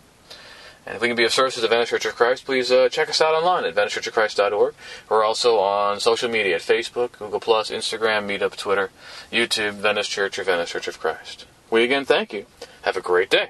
And 0.86 0.96
if 0.96 1.02
we 1.02 1.08
can 1.08 1.18
be 1.18 1.24
of 1.24 1.34
service 1.34 1.56
to 1.56 1.62
the 1.62 1.68
Venice 1.68 1.90
Church 1.90 2.06
of 2.06 2.16
Christ, 2.16 2.46
please 2.46 2.72
uh, 2.72 2.90
check 2.90 3.10
us 3.10 3.20
out 3.20 3.34
online 3.34 3.66
at 3.66 3.74
VeniceChurchOfChrist.org. 3.74 4.76
We're 5.10 5.24
also 5.24 5.58
on 5.60 6.00
social 6.00 6.30
media 6.30 6.56
at 6.56 6.62
Facebook, 6.62 7.14
Google+, 7.14 7.40
Instagram, 7.40 8.28
Meetup, 8.28 8.56
Twitter, 8.56 8.92
YouTube, 9.32 9.74
Venice 9.74 10.08
Church 10.08 10.38
or 10.38 10.44
Venice 10.44 10.70
Church 10.70 10.88
of 10.88 11.00
Christ. 11.00 11.46
We 11.72 11.84
again 11.84 12.06
thank 12.06 12.34
you. 12.34 12.46
Have 12.84 12.98
a 12.98 13.02
great 13.02 13.32
day. 13.32 13.50